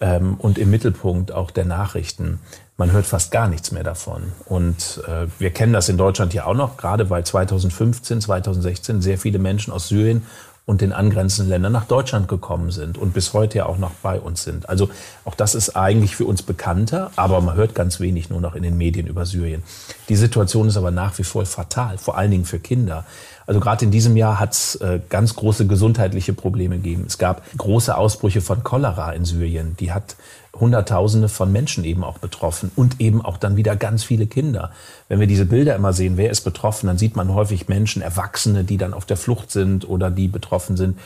ähm, 0.00 0.34
und 0.38 0.58
im 0.58 0.70
Mittelpunkt 0.70 1.32
auch 1.32 1.50
der 1.50 1.64
Nachrichten. 1.64 2.40
Man 2.76 2.92
hört 2.92 3.06
fast 3.06 3.32
gar 3.32 3.48
nichts 3.48 3.72
mehr 3.72 3.82
davon. 3.82 4.32
Und 4.46 5.02
äh, 5.06 5.26
wir 5.38 5.50
kennen 5.50 5.72
das 5.72 5.88
in 5.88 5.96
Deutschland 5.96 6.34
ja 6.34 6.46
auch 6.46 6.54
noch, 6.54 6.76
gerade 6.76 7.10
weil 7.10 7.24
2015, 7.24 8.20
2016 8.20 9.00
sehr 9.00 9.18
viele 9.18 9.38
Menschen 9.38 9.72
aus 9.72 9.88
Syrien 9.88 10.24
und 10.68 10.82
den 10.82 10.92
angrenzenden 10.92 11.48
Ländern 11.48 11.72
nach 11.72 11.86
Deutschland 11.86 12.28
gekommen 12.28 12.70
sind 12.72 12.98
und 12.98 13.14
bis 13.14 13.32
heute 13.32 13.56
ja 13.56 13.66
auch 13.66 13.78
noch 13.78 13.92
bei 14.02 14.20
uns 14.20 14.42
sind. 14.42 14.68
Also 14.68 14.90
auch 15.24 15.34
das 15.34 15.54
ist 15.54 15.76
eigentlich 15.76 16.14
für 16.14 16.26
uns 16.26 16.42
bekannter, 16.42 17.10
aber 17.16 17.40
man 17.40 17.56
hört 17.56 17.74
ganz 17.74 18.00
wenig 18.00 18.28
nur 18.28 18.42
noch 18.42 18.54
in 18.54 18.62
den 18.62 18.76
Medien 18.76 19.06
über 19.06 19.24
Syrien. 19.24 19.62
Die 20.10 20.16
Situation 20.16 20.68
ist 20.68 20.76
aber 20.76 20.90
nach 20.90 21.16
wie 21.16 21.24
vor 21.24 21.46
fatal, 21.46 21.96
vor 21.96 22.18
allen 22.18 22.30
Dingen 22.30 22.44
für 22.44 22.58
Kinder. 22.58 23.06
Also 23.48 23.60
gerade 23.60 23.82
in 23.86 23.90
diesem 23.90 24.14
Jahr 24.14 24.38
hat 24.38 24.52
es 24.52 24.74
äh, 24.74 25.00
ganz 25.08 25.34
große 25.34 25.66
gesundheitliche 25.66 26.34
Probleme 26.34 26.76
gegeben. 26.76 27.04
Es 27.06 27.16
gab 27.16 27.42
große 27.56 27.96
Ausbrüche 27.96 28.42
von 28.42 28.62
Cholera 28.62 29.12
in 29.12 29.24
Syrien. 29.24 29.74
Die 29.80 29.90
hat 29.90 30.16
Hunderttausende 30.54 31.30
von 31.30 31.50
Menschen 31.50 31.82
eben 31.84 32.04
auch 32.04 32.18
betroffen 32.18 32.70
und 32.76 33.00
eben 33.00 33.24
auch 33.24 33.38
dann 33.38 33.56
wieder 33.56 33.74
ganz 33.74 34.04
viele 34.04 34.26
Kinder. 34.26 34.70
Wenn 35.08 35.18
wir 35.18 35.26
diese 35.26 35.46
Bilder 35.46 35.74
immer 35.76 35.94
sehen, 35.94 36.18
wer 36.18 36.30
ist 36.30 36.42
betroffen, 36.42 36.88
dann 36.88 36.98
sieht 36.98 37.16
man 37.16 37.32
häufig 37.32 37.68
Menschen, 37.68 38.02
Erwachsene, 38.02 38.64
die 38.64 38.76
dann 38.76 38.92
auf 38.92 39.06
der 39.06 39.16
Flucht 39.16 39.50
sind 39.50 39.88
oder 39.88 40.10
die 40.10 40.28
betroffen 40.28 40.76
sind. 40.76 40.98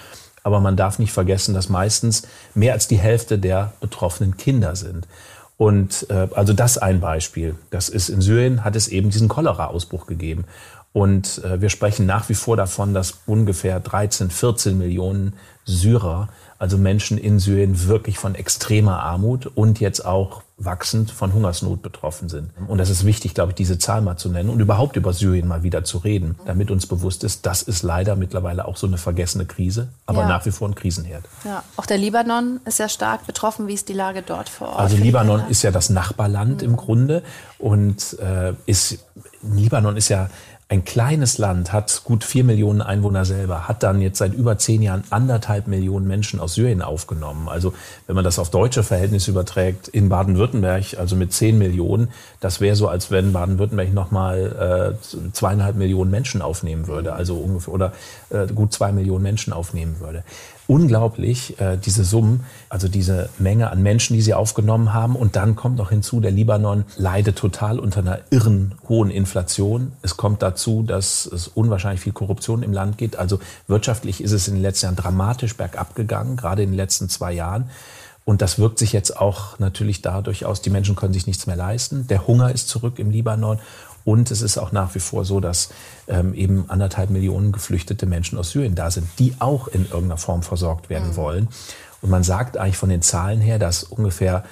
Aber 0.43 0.59
man 0.59 0.77
darf 0.77 0.99
nicht 0.99 1.13
vergessen, 1.13 1.55
dass 1.55 1.69
meistens 1.69 2.25
mehr 2.57 2.73
als 2.73 2.89
die 2.89 2.99
Hälfte 2.99 3.39
der 3.39 3.73
betroffenen 3.81 4.37
Kinder 4.37 4.75
sind. 4.75 5.07
Und 5.59 6.09
äh, 6.11 6.27
also 6.35 6.55
das 6.55 6.77
ein 6.77 6.99
Beispiel. 6.99 7.55
Das 7.71 7.89
ist 7.89 8.09
in 8.09 8.21
Syrien 8.21 8.65
hat 8.65 8.75
es 8.75 8.89
eben 8.89 9.11
diesen 9.11 9.29
Cholera-Ausbruch 9.29 10.07
gegeben. 10.07 10.45
Und 10.93 11.43
äh, 11.45 11.61
wir 11.61 11.71
sprechen 11.71 12.07
nach 12.07 12.29
wie 12.29 12.35
vor 12.35 12.57
davon, 12.57 12.93
dass 12.95 13.21
ungefähr 13.27 13.81
13, 13.81 14.31
14 14.31 14.77
Millionen 14.77 15.35
Syrer 15.65 16.29
also 16.63 16.79
Menschen 16.79 17.19
in 17.19 17.41
Syrien 17.41 17.89
wirklich 17.89 18.21
von 18.21 18.37
extremer 18.37 19.03
Armut 19.03 19.47
und 19.47 19.81
jetzt 19.81 20.07
auch 20.07 20.45
wachsend 20.59 21.11
von 21.11 21.33
Hungersnot 21.33 21.83
betroffen 21.83 22.29
sind. 22.29 22.51
Und 22.69 22.79
das 22.79 22.89
ist 22.89 23.05
wichtig, 23.05 23.35
glaube 23.35 23.51
ich, 23.51 23.57
diese 23.57 23.79
Zahl 23.79 24.01
mal 24.01 24.17
zu 24.17 24.29
nennen 24.29 24.49
und 24.49 24.61
überhaupt 24.61 24.95
über 24.95 25.13
Syrien 25.13 25.49
mal 25.49 25.65
wieder 25.65 25.83
zu 25.83 25.99
reden, 25.99 26.37
damit 26.47 26.71
uns 26.71 26.87
bewusst 26.87 27.25
ist, 27.25 27.47
das 27.47 27.63
ist 27.63 27.83
leider 27.83 28.15
mittlerweile 28.15 28.65
auch 28.65 28.77
so 28.77 28.87
eine 28.87 28.97
vergessene 28.97 29.45
Krise, 29.45 29.89
aber 30.07 30.21
ja. 30.21 30.29
nach 30.29 30.47
wie 30.47 30.53
vor 30.53 30.69
ein 30.69 30.77
Krisenherd. 30.77 31.25
Ja, 31.45 31.65
auch 31.77 31.87
der 31.87 31.99
Libanon 31.99 32.61
ist 32.65 32.79
ja 32.79 32.89
stark 32.89 33.27
betroffen. 33.27 33.67
Wie 33.67 33.75
ist 33.75 33.89
die 33.89 33.93
Lage 33.93 34.23
dort 34.23 34.49
vor 34.49 34.69
Ort? 34.69 34.79
Also 34.79 34.97
Libanon 34.99 35.43
ist 35.49 35.63
ja 35.63 35.73
das 35.73 35.91
Nachbarland 35.91 36.63
mhm. 36.63 36.69
im 36.69 36.77
Grunde 36.77 37.25
und 37.59 38.17
äh, 38.21 38.53
ist 38.67 39.05
Libanon 39.43 39.97
ist 39.97 40.11
ja 40.11 40.29
ein 40.73 40.87
kleines 40.87 41.37
Land 41.37 41.71
hat 41.75 42.01
gut 42.03 42.25
vier 42.25 42.45
Millionen 42.45 42.81
Einwohner 42.81 43.27
selber, 43.27 43.69
hat 43.69 43.83
dann 43.83 44.01
jetzt 44.01 44.17
seit 44.17 44.33
über 44.33 44.57
zehn 44.57 44.81
Jahren 44.81 45.05
anderthalb 45.11 45.67
Millionen 45.67 46.07
Menschen 46.07 46.41
aus 46.41 46.55
Syrien 46.55 46.81
aufgenommen. 46.81 47.47
Also 47.47 47.75
wenn 48.07 48.15
man 48.15 48.25
das 48.25 48.39
auf 48.39 48.49
deutsche 48.49 48.83
Verhältnisse 48.83 49.33
überträgt, 49.33 49.89
in 49.89 50.09
Baden-Württemberg, 50.09 50.99
also 50.99 51.15
mit 51.15 51.31
zehn 51.35 51.59
Millionen, 51.59 52.09
das 52.41 52.63
wäre 52.63 52.75
so, 52.75 52.89
als 52.89 53.11
wenn 53.11 53.35
Baden-Württemberg 53.35 53.93
nochmal 53.93 54.97
äh, 54.99 55.31
zweieinhalb 55.35 55.77
Millionen 55.77 56.11
Menschen 56.11 56.41
aufnehmen 56.41 56.87
würde, 56.87 57.13
also 57.13 57.35
ungefähr, 57.35 57.75
oder 57.75 57.93
äh, 58.31 58.47
gut 58.47 58.73
zwei 58.73 58.93
Millionen 58.93 59.25
Menschen 59.25 59.53
aufnehmen 59.53 59.97
würde 60.01 60.25
unglaublich, 60.67 61.59
äh, 61.61 61.77
diese 61.77 62.05
Summen, 62.05 62.45
also 62.69 62.89
diese 62.89 63.29
Menge 63.39 63.71
an 63.71 63.83
Menschen, 63.83 64.15
die 64.15 64.23
sie 64.23 64.35
aufgenommen 64.35 64.93
haben. 64.93 65.17
Und 65.17 65.37
dann 65.37 65.57
kommt 65.57 65.77
noch 65.77 65.91
hinzu, 65.91 66.21
der 66.21 66.31
Libanon 66.31 66.85
leidet 66.97 67.37
total 67.37 67.79
unter 67.79 68.01
einer 68.01 68.21
irren 68.31 68.75
hohen 68.89 69.11
Inflation. 69.11 69.93
Es 70.03 70.17
kommt 70.17 70.43
dazu, 70.43 70.83
dass 70.83 71.27
es 71.27 71.49
unwahrscheinlich 71.49 72.01
viel 72.01 72.13
Korruption 72.13 72.63
im 72.63 72.73
Land 72.73 72.99
gibt. 72.99 73.17
Also 73.17 73.41
wirtschaftlich 73.67 74.23
ist 74.23 74.33
es 74.33 74.49
in 74.49 74.55
den 74.55 74.63
letzten 74.63 74.87
Jahren 74.87 74.97
dramatisch 74.97 75.57
bergab 75.57 75.95
gegangen, 75.95 76.37
gerade 76.37 76.63
in 76.63 76.71
den 76.71 76.77
letzten 76.77 77.09
zwei 77.09 77.33
Jahren. 77.33 77.71
Und 78.25 78.41
das 78.41 78.59
wirkt 78.59 78.79
sich 78.79 78.93
jetzt 78.93 79.17
auch 79.17 79.59
natürlich 79.59 80.01
dadurch 80.01 80.45
aus, 80.45 80.63
die 80.63 80.71
Menschen 80.71 80.95
können 80.95 81.13
sich 81.13 81.27
nichts 81.27 81.47
mehr 81.47 81.57
leisten. 81.57 82.07
Der 82.07 82.27
Hunger 82.27 82.53
ist 82.53 82.69
zurück 82.69 83.01
im 83.01 83.11
Libanon. 83.11 83.59
Und 84.05 84.31
es 84.31 84.43
ist 84.43 84.59
auch 84.59 84.73
nach 84.73 84.95
wie 84.95 85.01
vor 85.01 85.25
so, 85.25 85.41
dass 85.41 85.71
ähm, 86.09 86.35
eben 86.35 86.65
anderthalb 86.69 87.11
Millionen 87.11 87.53
geflüchtete 87.53 88.07
Menschen 88.07 88.39
aus 88.39 88.51
Syrien 88.51 88.75
da 88.75 88.91
sind, 88.91 89.09
die 89.19 89.35
auch 89.39 89.69
in 89.69 89.85
irgendeiner 89.85 90.19
Form 90.19 90.43
versorgt 90.43 90.91
werden 90.91 91.11
mhm. 91.11 91.17
wollen. 91.17 91.49
Und 92.01 92.11
man 92.11 92.25
sagt 92.25 92.57
eigentlich 92.57 92.77
von 92.77 92.89
den 92.89 93.03
Zahlen 93.03 93.41
her, 93.41 93.59
dass 93.59 93.85
ungefähr 93.85 94.45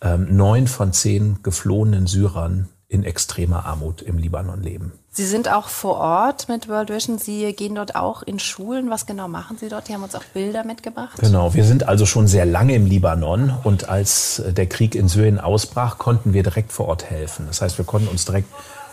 ähm, 0.00 0.36
neun 0.36 0.66
von 0.66 0.92
zehn 0.92 1.38
geflohenen 1.42 2.06
Syrern 2.06 2.68
in 2.90 3.04
extremer 3.04 3.66
Armut 3.66 4.00
im 4.00 4.16
Libanon 4.16 4.62
leben. 4.62 4.92
Sie 5.10 5.26
sind 5.26 5.52
auch 5.52 5.68
vor 5.68 5.96
Ort 5.96 6.48
mit 6.48 6.68
World 6.68 6.90
Vision. 6.90 7.18
Sie 7.18 7.52
gehen 7.52 7.74
dort 7.74 7.96
auch 7.96 8.22
in 8.22 8.38
Schulen. 8.38 8.88
Was 8.88 9.04
genau 9.04 9.28
machen 9.28 9.58
Sie 9.58 9.68
dort? 9.68 9.88
Die 9.88 9.94
haben 9.94 10.02
uns 10.02 10.14
auch 10.14 10.24
Bilder 10.32 10.64
mitgebracht. 10.64 11.18
Genau, 11.18 11.52
wir 11.54 11.64
sind 11.64 11.86
also 11.86 12.06
schon 12.06 12.28
sehr 12.28 12.46
lange 12.46 12.74
im 12.74 12.86
Libanon 12.86 13.52
und 13.64 13.88
als 13.88 14.42
der 14.46 14.66
Krieg 14.66 14.94
in 14.94 15.08
Syrien 15.08 15.38
ausbrach, 15.38 15.98
konnten 15.98 16.32
wir 16.32 16.42
direkt 16.42 16.72
vor 16.72 16.86
Ort 16.86 17.04
helfen. 17.04 17.46
Das 17.48 17.60
heißt, 17.60 17.76
wir 17.78 17.84
konnten 17.84 18.08
uns 18.08 18.24
direkt 18.24 18.48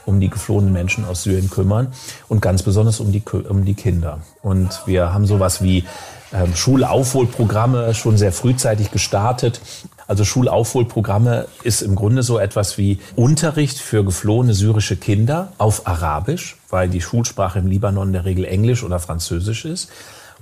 um 0.06 0.20
die 0.20 0.30
geflohenen 0.30 0.74
Menschen 0.74 1.06
aus 1.06 1.24
Syrien 1.24 1.50
kümmern 1.50 1.94
und 2.30 2.42
ganz 2.42 2.64
besonders 2.64 3.00
um 3.00 3.12
die, 3.12 3.24
um 3.50 3.66
die 3.66 3.74
Kinder. 3.74 4.20
Und 4.42 4.82
wir 4.86 5.14
haben 5.14 5.26
sowas 5.26 5.62
wie 5.62 5.86
ähm, 6.34 6.56
Schulaufholprogramme 6.56 7.94
schon 7.94 8.18
sehr 8.18 8.32
frühzeitig 8.32 8.92
gestartet. 8.92 9.62
Also 10.08 10.24
Schulaufholprogramme 10.24 11.48
ist 11.64 11.82
im 11.82 11.96
Grunde 11.96 12.24
so 12.24 12.38
etwas 12.38 12.78
wie 12.78 13.00
Unterricht 13.16 13.80
für 13.80 14.04
geflohene 14.04 14.54
syrische 14.54 14.98
Kinder 14.98 15.54
auf 15.58 15.88
Arabisch, 15.88 16.58
weil 16.70 16.90
die 16.90 17.02
Schulsprache 17.02 17.60
im 17.60 17.68
Libanon 17.68 18.08
in 18.08 18.14
der 18.14 18.26
Regel 18.26 18.46
Englisch 18.46 18.84
oder 18.84 19.00
Französisch 19.00 19.66
ist. 19.66 19.90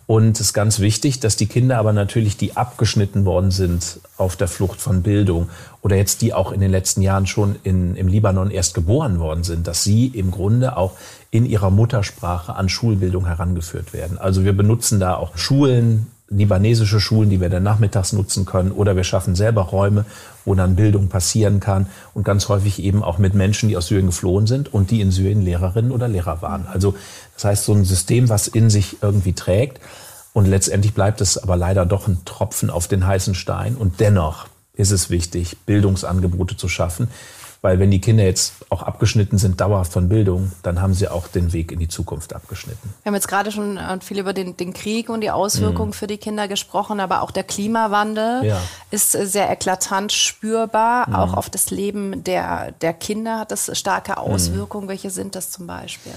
Und 0.06 0.36
es 0.36 0.48
ist 0.48 0.54
ganz 0.54 0.80
wichtig, 0.80 1.22
dass 1.22 1.38
die 1.38 1.46
Kinder 1.46 1.78
aber 1.78 1.94
natürlich, 1.94 2.36
die 2.36 2.58
abgeschnitten 2.58 3.24
worden 3.24 3.52
sind 3.52 4.02
auf 4.18 4.36
der 4.36 4.50
Flucht 4.50 4.82
von 4.82 5.02
Bildung 5.02 5.50
oder 5.82 5.96
jetzt 5.96 6.22
die 6.22 6.34
auch 6.34 6.52
in 6.52 6.60
den 6.60 6.72
letzten 6.72 7.02
Jahren 7.02 7.26
schon 7.26 7.56
in, 7.64 7.96
im 7.96 8.08
Libanon 8.08 8.52
erst 8.52 8.74
geboren 8.74 9.20
worden 9.20 9.44
sind, 9.44 9.66
dass 9.66 9.84
sie 9.84 10.08
im 10.08 10.32
Grunde 10.32 10.76
auch 10.76 10.94
in 11.32 11.46
ihrer 11.46 11.70
Muttersprache 11.70 12.56
an 12.56 12.68
Schulbildung 12.68 13.26
herangeführt 13.28 13.94
werden. 13.94 14.18
Also 14.18 14.44
wir 14.44 14.54
benutzen 14.54 15.00
da 15.00 15.16
auch 15.16 15.38
Schulen, 15.38 16.08
libanesische 16.36 17.00
Schulen, 17.00 17.30
die 17.30 17.42
wir 17.42 17.50
dann 17.50 17.64
nachmittags 17.64 18.14
nutzen 18.14 18.46
können, 18.46 18.72
oder 18.72 18.96
wir 18.96 19.04
schaffen 19.04 19.36
selber 19.36 19.64
Räume, 19.64 20.06
wo 20.46 20.56
dann 20.56 20.76
Bildung 20.76 21.08
passieren 21.08 21.60
kann 21.60 21.88
und 22.14 22.24
ganz 22.24 22.50
häufig 22.50 22.80
eben 22.82 23.04
auch 23.04 23.18
mit 23.18 23.34
Menschen, 23.34 23.70
die 23.70 23.78
aus 23.78 23.88
Syrien 23.88 24.08
geflohen 24.08 24.48
sind 24.48 24.74
und 24.74 24.92
die 24.92 25.02
in 25.02 25.12
Syrien 25.12 25.42
Lehrerinnen 25.42 25.92
oder 25.92 26.08
Lehrer 26.08 26.42
waren. 26.42 26.68
Also 26.68 26.96
das 27.36 27.46
heißt, 27.46 27.66
so 27.66 27.74
ein 27.74 27.86
System, 27.86 28.30
was 28.30 28.48
in 28.48 28.70
sich 28.70 28.98
irgendwie 29.02 29.34
trägt 29.34 29.80
und 30.34 30.48
letztendlich 30.48 30.94
bleibt 30.94 31.22
es 31.22 31.38
aber 31.38 31.56
leider 31.56 31.86
doch 31.86 32.08
ein 32.08 32.20
Tropfen 32.26 32.70
auf 32.70 32.88
den 32.88 33.06
heißen 33.06 33.36
Stein 33.36 33.76
und 33.76 34.00
dennoch 34.00 34.48
ist 34.76 34.92
es 34.92 35.10
wichtig, 35.10 35.58
Bildungsangebote 35.66 36.58
zu 36.58 36.68
schaffen, 36.68 37.08
weil 37.64 37.80
wenn 37.80 37.90
die 37.90 38.02
Kinder 38.02 38.26
jetzt 38.26 38.56
auch 38.70 38.84
abgeschnitten 38.84 39.38
sind, 39.38 39.62
dauerhaft 39.62 39.94
von 39.94 40.10
Bildung, 40.10 40.52
dann 40.64 40.82
haben 40.82 40.94
sie 40.94 41.08
auch 41.08 41.30
den 41.30 41.54
Weg 41.54 41.72
in 41.72 41.80
die 41.80 41.88
Zukunft 41.88 42.36
abgeschnitten. 42.36 42.94
Wir 43.02 43.10
haben 43.10 43.16
jetzt 43.16 43.30
gerade 43.30 43.54
schon 43.54 43.78
äh, 43.78 44.00
viel 44.02 44.20
über 44.20 44.34
den, 44.34 44.58
den 44.58 44.74
Krieg 44.74 45.08
und 45.08 45.22
die 45.22 45.32
Auswirkungen 45.32 45.92
mhm. 45.92 45.94
für 45.94 46.08
die 46.08 46.18
Kinder 46.18 46.50
gesprochen, 46.50 47.00
aber 47.00 47.22
auch 47.22 47.32
der 47.32 47.46
Klimawandel 47.46 48.44
ja. 48.44 48.60
ist 48.92 49.16
äh, 49.16 49.26
sehr 49.26 49.50
eklatant 49.50 50.12
spürbar. 50.12 51.08
Mhm. 51.08 51.16
Auch 51.16 51.34
auf 51.36 51.50
das 51.50 51.72
Leben 51.72 52.26
der, 52.26 52.74
der 52.82 52.92
Kinder 52.92 53.40
hat 53.40 53.52
das 53.52 53.72
starke 53.80 54.18
Auswirkungen. 54.18 54.88
Mhm. 54.88 54.90
Welche 54.90 55.10
sind 55.10 55.34
das 55.36 55.50
zum 55.50 55.66
Beispiel? 55.66 56.12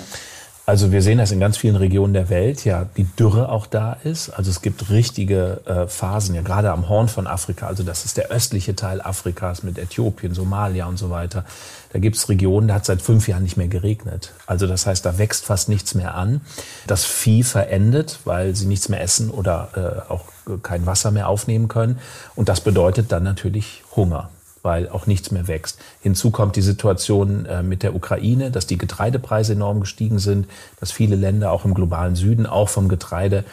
Also 0.69 0.91
wir 0.91 1.01
sehen 1.01 1.19
das 1.19 1.31
in 1.31 1.39
ganz 1.39 1.57
vielen 1.57 1.77
Regionen 1.77 2.13
der 2.13 2.29
Welt, 2.29 2.65
ja, 2.65 2.87
die 2.97 3.05
Dürre 3.05 3.51
auch 3.51 3.67
da 3.67 3.93
ist. 4.03 4.31
Also 4.31 4.51
es 4.51 4.63
gibt 4.63 4.91
richtige 4.91 5.61
äh, 5.65 5.87
Phasen, 5.87 6.35
ja 6.35 6.43
gerade 6.43 6.73
am 6.73 6.89
Horn 6.89 7.07
von 7.07 7.29
Afrika, 7.29 7.69
also 7.69 7.85
das 7.85 8.05
ist 8.05 8.17
der 8.17 8.31
östliche 8.33 8.75
Teil 8.75 9.01
Afrikas 9.01 9.63
mit 9.63 9.79
Äthiopien, 9.79 10.35
Somalia 10.35 10.87
und 10.87 10.97
so 10.97 11.09
weiter. 11.09 11.45
Da 11.93 12.01
gibt 12.01 12.17
es 12.17 12.29
Regionen, 12.29 12.67
da 12.67 12.75
hat 12.75 12.85
seit 12.85 13.01
fünf 13.01 13.29
Jahren 13.29 13.45
nicht 13.45 13.57
mehr 13.57 13.69
geregnet. 13.69 14.33
Also 14.47 14.67
das 14.67 14.87
heißt, 14.87 15.07
da 15.07 15.19
wächst 15.19 15.45
fast 15.45 15.69
nichts 15.69 15.95
mehr 15.95 16.17
an. 16.17 16.41
Das 16.89 17.05
Vieh 17.05 17.45
verendet, 17.45 18.19
weil 18.25 18.57
sie 18.57 18.67
nichts 18.67 18.89
mehr 18.89 19.01
essen 19.01 19.31
oder 19.31 19.69
äh, 20.09 20.13
auch 20.13 20.25
kein 20.65 20.85
Wasser 20.85 21.13
mehr 21.13 21.29
aufnehmen 21.29 21.69
können. 21.69 22.01
Und 22.35 22.49
das 22.49 22.61
bedeutet 22.61 23.13
dann 23.13 23.23
natürlich 23.23 23.85
Hunger 23.95 24.31
weil 24.67 24.89
auch 24.89 25.07
nichts 25.07 25.31
mehr 25.31 25.47
wächst. 25.47 25.79
Hinzu 26.03 26.31
kommt 26.31 26.57
die 26.57 26.61
Situation 26.61 27.47
äh, 27.47 27.63
mit 27.63 27.83
der 27.85 27.95
Ukraine, 27.95 28.51
dass 28.51 28.67
die 28.67 28.77
Getreidepreise 28.77 29.53
enorm 29.53 29.81
gestiegen 29.81 30.19
sind, 30.19 30.49
dass 30.81 30.91
viele 30.91 31.17
Länder 31.17 31.53
auch 31.53 31.65
im 31.65 31.73
globalen 31.73 32.17
Süden 32.17 32.47
auch 32.47 32.69
vom 32.69 32.89
Getreide 32.89 33.45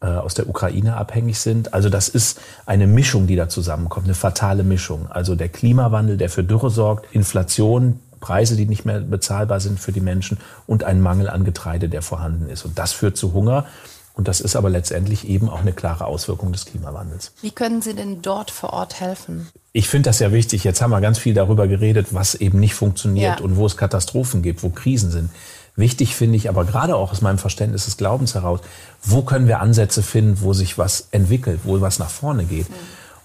äh, 0.00 0.06
aus 0.06 0.32
der 0.32 0.48
Ukraine 0.48 0.96
abhängig 0.96 1.38
sind. 1.38 1.74
Also 1.74 1.90
das 1.90 2.08
ist 2.08 2.40
eine 2.64 2.86
Mischung, 2.86 3.26
die 3.26 3.36
da 3.36 3.48
zusammenkommt, 3.50 4.06
eine 4.06 4.14
fatale 4.14 4.64
Mischung. 4.64 5.06
Also 5.08 5.34
der 5.36 5.50
Klimawandel, 5.50 6.16
der 6.16 6.30
für 6.30 6.42
Dürre 6.42 6.70
sorgt, 6.70 7.14
Inflation, 7.14 8.00
Preise, 8.20 8.56
die 8.56 8.64
nicht 8.64 8.86
mehr 8.86 9.00
bezahlbar 9.00 9.60
sind 9.60 9.78
für 9.78 9.92
die 9.92 10.00
Menschen 10.00 10.38
und 10.66 10.82
ein 10.82 11.02
Mangel 11.02 11.28
an 11.28 11.44
Getreide, 11.44 11.90
der 11.90 12.00
vorhanden 12.00 12.48
ist. 12.48 12.64
Und 12.64 12.78
das 12.78 12.92
führt 12.92 13.18
zu 13.18 13.34
Hunger. 13.34 13.66
Und 14.14 14.28
das 14.28 14.40
ist 14.40 14.56
aber 14.56 14.70
letztendlich 14.70 15.28
eben 15.28 15.50
auch 15.50 15.60
eine 15.60 15.74
klare 15.74 16.06
Auswirkung 16.06 16.52
des 16.52 16.64
Klimawandels. 16.64 17.32
Wie 17.42 17.50
können 17.50 17.82
Sie 17.82 17.94
denn 17.94 18.22
dort 18.22 18.50
vor 18.50 18.72
Ort 18.72 19.00
helfen? 19.00 19.48
Ich 19.76 19.88
finde 19.88 20.08
das 20.08 20.20
ja 20.20 20.30
wichtig. 20.30 20.62
Jetzt 20.62 20.80
haben 20.80 20.92
wir 20.92 21.00
ganz 21.00 21.18
viel 21.18 21.34
darüber 21.34 21.66
geredet, 21.66 22.06
was 22.12 22.36
eben 22.36 22.60
nicht 22.60 22.74
funktioniert 22.74 23.40
ja. 23.40 23.44
und 23.44 23.56
wo 23.56 23.66
es 23.66 23.76
Katastrophen 23.76 24.40
gibt, 24.40 24.62
wo 24.62 24.70
Krisen 24.70 25.10
sind. 25.10 25.30
Wichtig 25.74 26.14
finde 26.14 26.36
ich 26.36 26.48
aber 26.48 26.64
gerade 26.64 26.94
auch 26.94 27.10
aus 27.10 27.22
meinem 27.22 27.38
Verständnis 27.38 27.86
des 27.86 27.96
Glaubens 27.96 28.36
heraus, 28.36 28.60
wo 29.02 29.22
können 29.22 29.48
wir 29.48 29.58
Ansätze 29.58 30.04
finden, 30.04 30.38
wo 30.42 30.52
sich 30.52 30.78
was 30.78 31.08
entwickelt, 31.10 31.60
wo 31.64 31.80
was 31.80 31.98
nach 31.98 32.08
vorne 32.08 32.44
geht. 32.44 32.70
Mhm. 32.70 32.74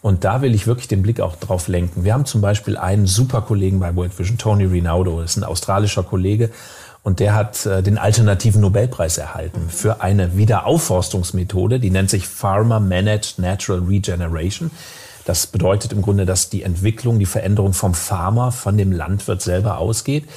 Und 0.02 0.24
da 0.24 0.42
will 0.42 0.56
ich 0.56 0.66
wirklich 0.66 0.88
den 0.88 1.04
Blick 1.04 1.20
auch 1.22 1.36
drauf 1.36 1.68
lenken. 1.68 2.04
Wir 2.04 2.14
haben 2.14 2.26
zum 2.26 2.42
Beispiel 2.42 2.78
einen 2.78 3.06
super 3.06 3.42
Kollegen 3.42 3.80
bei 3.80 3.96
World 3.96 4.18
Vision, 4.18 4.40
Tony 4.40 4.66
Rinaudo, 4.66 5.22
das 5.22 5.32
ist 5.32 5.38
ein 5.38 5.44
australischer 5.44 6.02
Kollege. 6.02 6.50
Und 7.04 7.20
der 7.20 7.36
hat 7.36 7.64
äh, 7.68 7.84
den 7.84 8.00
alternativen 8.00 8.62
Nobelpreis 8.62 9.20
erhalten 9.20 9.66
mhm. 9.66 9.70
für 9.70 10.02
eine 10.02 10.36
Wiederaufforstungsmethode, 10.36 11.80
die 11.80 11.92
nennt 11.92 12.10
sich 12.10 12.28
Farmer 12.28 12.80
Managed 12.80 13.38
Natural 13.38 13.82
Regeneration. 13.82 14.72
Das 15.30 15.46
bedeutet 15.46 15.94
im 15.94 16.02
Grunde, 16.02 16.26
dass 16.26 16.50
die 16.50 16.64
Entwicklung, 16.64 17.20
die 17.20 17.28
Veränderung 17.28 17.74
vom 17.74 17.94
Farmer, 17.94 18.52
von 18.52 18.80
dem 18.80 18.92
Landwirt 18.92 19.44
selber 19.44 19.78
ausgeht. 19.78 20.28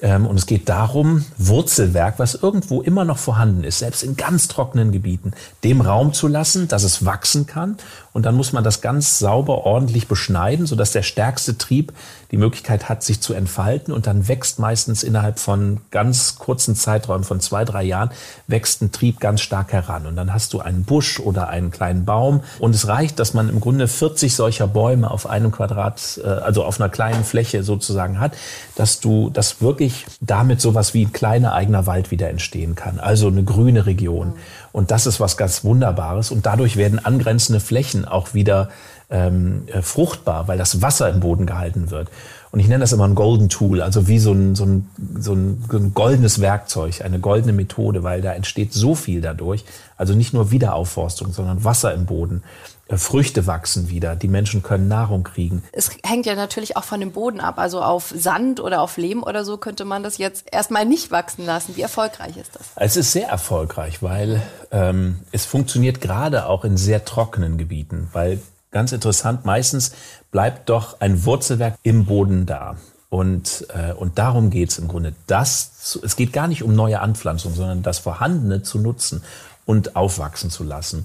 Ähm, 0.00 0.26
und 0.26 0.36
es 0.36 0.46
geht 0.46 0.70
darum, 0.70 1.26
Wurzelwerk, 1.36 2.18
was 2.18 2.34
irgendwo 2.36 2.80
immer 2.80 3.04
noch 3.04 3.18
vorhanden 3.18 3.62
ist, 3.62 3.80
selbst 3.80 4.02
in 4.02 4.16
ganz 4.16 4.48
trockenen 4.48 4.90
Gebieten, 4.90 5.32
dem 5.64 5.82
Raum 5.82 6.14
zu 6.14 6.28
lassen, 6.28 6.66
dass 6.66 6.82
es 6.82 7.04
wachsen 7.04 7.46
kann. 7.46 7.76
Und 8.12 8.26
dann 8.26 8.34
muss 8.34 8.52
man 8.52 8.62
das 8.62 8.80
ganz 8.80 9.18
sauber, 9.18 9.64
ordentlich 9.64 10.06
beschneiden, 10.06 10.66
sodass 10.66 10.92
der 10.92 11.02
stärkste 11.02 11.56
Trieb 11.56 11.92
die 12.30 12.36
Möglichkeit 12.36 12.88
hat, 12.88 13.02
sich 13.02 13.20
zu 13.20 13.32
entfalten. 13.32 13.92
Und 13.92 14.06
dann 14.06 14.28
wächst 14.28 14.58
meistens 14.58 15.02
innerhalb 15.02 15.38
von 15.38 15.80
ganz 15.90 16.36
kurzen 16.36 16.76
Zeiträumen 16.76 17.24
von 17.24 17.40
zwei, 17.40 17.64
drei 17.64 17.82
Jahren, 17.82 18.10
wächst 18.46 18.82
ein 18.82 18.92
Trieb 18.92 19.18
ganz 19.20 19.40
stark 19.40 19.72
heran. 19.72 20.06
Und 20.06 20.16
dann 20.16 20.32
hast 20.32 20.52
du 20.52 20.60
einen 20.60 20.84
Busch 20.84 21.20
oder 21.20 21.48
einen 21.48 21.70
kleinen 21.70 22.04
Baum. 22.04 22.42
Und 22.58 22.74
es 22.74 22.86
reicht, 22.86 23.18
dass 23.18 23.32
man 23.32 23.48
im 23.48 23.60
Grunde 23.60 23.88
40 23.88 24.34
solcher 24.34 24.66
Bäume 24.66 25.10
auf 25.10 25.26
einem 25.26 25.50
Quadrat, 25.50 26.20
äh, 26.22 26.26
also 26.26 26.64
auf 26.64 26.80
einer 26.80 26.90
kleinen 26.90 27.24
Fläche 27.24 27.62
sozusagen 27.62 28.20
hat, 28.20 28.32
dass 28.76 29.00
du 29.00 29.30
das 29.30 29.62
wirklich 29.62 30.06
damit 30.20 30.60
sowas 30.60 30.92
wie 30.92 31.06
ein 31.06 31.12
kleiner 31.12 31.54
eigener 31.54 31.86
Wald 31.86 32.10
wieder 32.10 32.28
entstehen 32.28 32.74
kann. 32.74 33.00
Also 33.00 33.28
eine 33.28 33.44
grüne 33.44 33.86
Region. 33.86 34.34
Und 34.72 34.90
das 34.90 35.06
ist 35.06 35.20
was 35.20 35.36
ganz 35.36 35.64
Wunderbares. 35.64 36.30
Und 36.30 36.46
dadurch 36.46 36.76
werden 36.76 36.98
angrenzende 37.04 37.60
Flächen 37.60 38.04
auch 38.06 38.34
wieder 38.34 38.70
ähm, 39.10 39.64
äh, 39.66 39.82
fruchtbar, 39.82 40.48
weil 40.48 40.58
das 40.58 40.82
Wasser 40.82 41.10
im 41.10 41.20
Boden 41.20 41.46
gehalten 41.46 41.90
wird. 41.90 42.08
Und 42.52 42.60
ich 42.60 42.68
nenne 42.68 42.80
das 42.80 42.92
immer 42.92 43.08
ein 43.08 43.14
Golden 43.14 43.48
Tool, 43.48 43.80
also 43.80 44.08
wie 44.08 44.18
so 44.18 44.32
ein, 44.32 44.54
so 44.54 44.66
ein, 44.66 44.86
so 45.18 45.32
ein, 45.32 45.64
so 45.70 45.78
ein 45.78 45.94
goldenes 45.94 46.42
Werkzeug, 46.42 47.00
eine 47.02 47.18
goldene 47.18 47.54
Methode, 47.54 48.02
weil 48.02 48.20
da 48.20 48.34
entsteht 48.34 48.74
so 48.74 48.94
viel 48.94 49.22
dadurch. 49.22 49.64
Also 49.96 50.12
nicht 50.12 50.34
nur 50.34 50.50
Wiederaufforstung, 50.50 51.32
sondern 51.32 51.64
Wasser 51.64 51.94
im 51.94 52.04
Boden. 52.04 52.42
Äh, 52.88 52.98
Früchte 52.98 53.46
wachsen 53.46 53.88
wieder, 53.88 54.16
die 54.16 54.28
Menschen 54.28 54.62
können 54.62 54.86
Nahrung 54.86 55.22
kriegen. 55.22 55.62
Es 55.72 55.90
hängt 56.04 56.26
ja 56.26 56.34
natürlich 56.34 56.76
auch 56.76 56.84
von 56.84 57.00
dem 57.00 57.12
Boden 57.12 57.40
ab. 57.40 57.58
Also 57.58 57.80
auf 57.80 58.12
Sand 58.14 58.60
oder 58.60 58.82
auf 58.82 58.98
Lehm 58.98 59.22
oder 59.22 59.46
so 59.46 59.56
könnte 59.56 59.86
man 59.86 60.02
das 60.02 60.18
jetzt 60.18 60.44
erstmal 60.52 60.84
nicht 60.84 61.10
wachsen 61.10 61.46
lassen. 61.46 61.74
Wie 61.76 61.82
erfolgreich 61.82 62.36
ist 62.36 62.54
das? 62.54 62.66
Es 62.76 62.98
ist 62.98 63.12
sehr 63.12 63.28
erfolgreich, 63.28 64.02
weil 64.02 64.42
ähm, 64.70 65.20
es 65.32 65.46
funktioniert 65.46 66.02
gerade 66.02 66.46
auch 66.46 66.66
in 66.66 66.76
sehr 66.76 67.06
trockenen 67.06 67.56
Gebieten, 67.56 68.08
weil 68.12 68.40
ganz 68.72 68.90
interessant, 68.92 69.44
meistens 69.44 69.92
bleibt 70.30 70.68
doch 70.68 71.00
ein 71.00 71.24
Wurzelwerk 71.24 71.76
im 71.82 72.06
Boden 72.06 72.46
da. 72.46 72.76
Und, 73.10 73.66
äh, 73.74 73.92
und 73.92 74.18
darum 74.18 74.48
geht's 74.48 74.78
im 74.78 74.88
Grunde. 74.88 75.14
Das, 75.26 75.78
zu, 75.78 76.02
es 76.02 76.16
geht 76.16 76.32
gar 76.32 76.48
nicht 76.48 76.62
um 76.62 76.74
neue 76.74 77.00
Anpflanzung, 77.00 77.54
sondern 77.54 77.82
das 77.82 77.98
Vorhandene 77.98 78.62
zu 78.62 78.78
nutzen 78.78 79.22
und 79.66 79.96
aufwachsen 79.96 80.50
zu 80.50 80.64
lassen. 80.64 81.04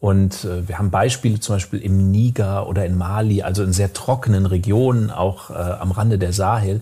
Und 0.00 0.44
äh, 0.44 0.66
wir 0.66 0.78
haben 0.78 0.90
Beispiele 0.90 1.38
zum 1.38 1.56
Beispiel 1.56 1.80
im 1.80 2.10
Niger 2.10 2.66
oder 2.66 2.84
in 2.86 2.98
Mali, 2.98 3.42
also 3.42 3.62
in 3.62 3.72
sehr 3.72 3.92
trockenen 3.92 4.46
Regionen, 4.46 5.10
auch 5.10 5.50
äh, 5.50 5.52
am 5.52 5.92
Rande 5.92 6.18
der 6.18 6.32
Sahel. 6.32 6.80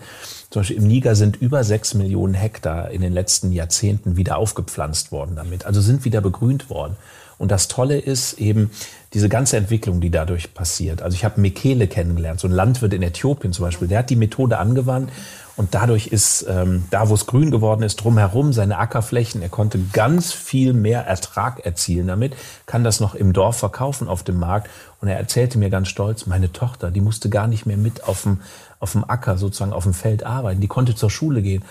Zum 0.49 0.61
Beispiel 0.61 0.79
im 0.79 0.87
Niger 0.87 1.15
sind 1.17 1.37
über 1.37 1.63
sechs 1.65 1.93
Millionen 1.93 2.35
Hektar 2.35 2.91
in 2.93 3.03
den 3.03 3.13
letzten 3.13 3.53
Jahrzehnten 3.53 4.17
wieder 4.17 4.39
aufgepflanzt 4.39 5.13
worden 5.13 5.37
damit, 5.37 5.67
also 5.67 5.81
sind 5.81 6.05
wieder 6.07 6.23
begrünt 6.23 6.71
worden. 6.71 6.97
Und 7.40 7.50
das 7.50 7.68
Tolle 7.68 7.99
ist 7.99 8.35
eben 8.35 8.70
diese 9.14 9.30
ganze 9.30 9.56
Entwicklung, 9.56 10.02
die 10.02 10.11
dadurch 10.11 10.52
passiert. 10.52 11.00
Also 11.00 11.14
ich 11.14 11.25
habe 11.25 11.40
Mekele 11.40 11.87
kennengelernt, 11.87 12.38
so 12.38 12.47
ein 12.47 12.52
Landwirt 12.52 12.92
in 12.92 13.02
Äthiopien 13.02 13.54
zum 13.54 13.64
Beispiel, 13.64 13.88
der 13.88 14.00
hat 14.00 14.11
die 14.11 14.16
Methode 14.16 14.59
angewandt 14.59 15.11
Und 15.56 15.75
dadurch 15.75 16.09
ist 16.09 16.44
ähm, 16.50 16.85
da, 16.90 17.09
wo 17.09 17.14
es 17.14 17.25
grün 17.25 17.50
geworden 17.50 17.82
ist, 17.82 17.97
drumherum 17.97 18.52
seine 18.52 18.76
Ackerflächen. 18.76 19.40
Er 19.40 19.49
konnte 19.49 19.78
ganz 19.94 20.32
viel 20.32 20.75
mehr 20.75 21.06
Ertrag 21.06 21.64
erzielen 21.64 22.09
damit, 22.09 22.37
kann 22.66 22.85
das 22.85 23.00
noch 23.00 23.14
im 23.14 23.32
Dorf 23.32 23.56
verkaufen 23.56 24.06
auf 24.06 24.23
dem 24.23 24.38
Markt. 24.38 24.68
Und 25.00 25.09
er 25.09 25.16
erzählte 25.16 25.56
mir 25.56 25.70
ganz 25.70 25.88
stolz, 25.88 26.26
meine 26.26 26.52
Tochter, 26.52 26.90
die 26.90 27.00
musste 27.00 27.30
gar 27.30 27.47
nicht 27.47 27.64
mehr 27.64 27.78
mit 27.78 28.04
auf 28.04 28.25
dem, 28.25 28.40
auf 28.80 28.92
dem 28.92 29.09
Acker, 29.09 29.38
sozusagen 29.38 29.73
auf 29.73 29.85
dem 29.85 29.94
Feld 29.94 30.25
arbeiten. 30.25 30.61
Die 30.61 30.68
konnte 30.68 30.94
zur 30.94 31.09
Schule 31.09 31.40
gehen. 31.40 31.64